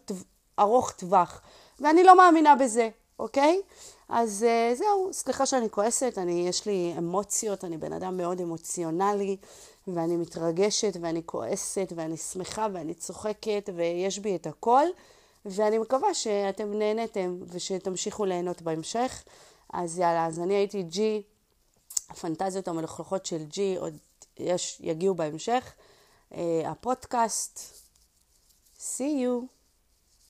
ארוך 0.59 0.91
טווח. 0.91 1.41
ואני 1.79 2.03
לא 2.03 2.17
מאמינה 2.17 2.55
בזה. 2.55 2.89
אוקיי? 3.19 3.61
אז 4.09 4.45
uh, 4.47 4.77
זהו, 4.77 5.09
סליחה 5.11 5.45
שאני 5.45 5.69
כועסת, 5.69 6.13
אני, 6.17 6.47
יש 6.47 6.65
לי 6.65 6.93
אמוציות, 6.97 7.65
אני 7.65 7.77
בן 7.77 7.93
אדם 7.93 8.17
מאוד 8.17 8.41
אמוציונלי, 8.41 9.37
ואני 9.87 10.17
מתרגשת, 10.17 10.97
ואני 11.01 11.21
כועסת, 11.25 11.93
ואני 11.95 12.17
שמחה, 12.17 12.67
ואני 12.73 12.93
צוחקת, 12.93 13.69
ויש 13.75 14.19
בי 14.19 14.35
את 14.35 14.47
הכל, 14.47 14.85
ואני 15.45 15.77
מקווה 15.77 16.13
שאתם 16.13 16.73
נהנתם 16.73 17.37
ושתמשיכו 17.47 18.25
ליהנות 18.25 18.61
בהמשך. 18.61 19.23
אז 19.73 19.99
יאללה, 19.99 20.25
אז 20.25 20.39
אני 20.39 20.53
הייתי 20.53 20.83
ג'י, 20.83 21.21
הפנטזיות 22.09 22.67
המלוכלכות 22.67 23.25
של 23.25 23.43
ג'י 23.43 23.75
עוד 23.77 23.97
יש, 24.37 24.77
יגיעו 24.83 25.15
בהמשך. 25.15 25.73
Uh, 26.31 26.35
הפודקאסט, 26.65 27.59
see 28.79 28.99
you. 29.23 29.58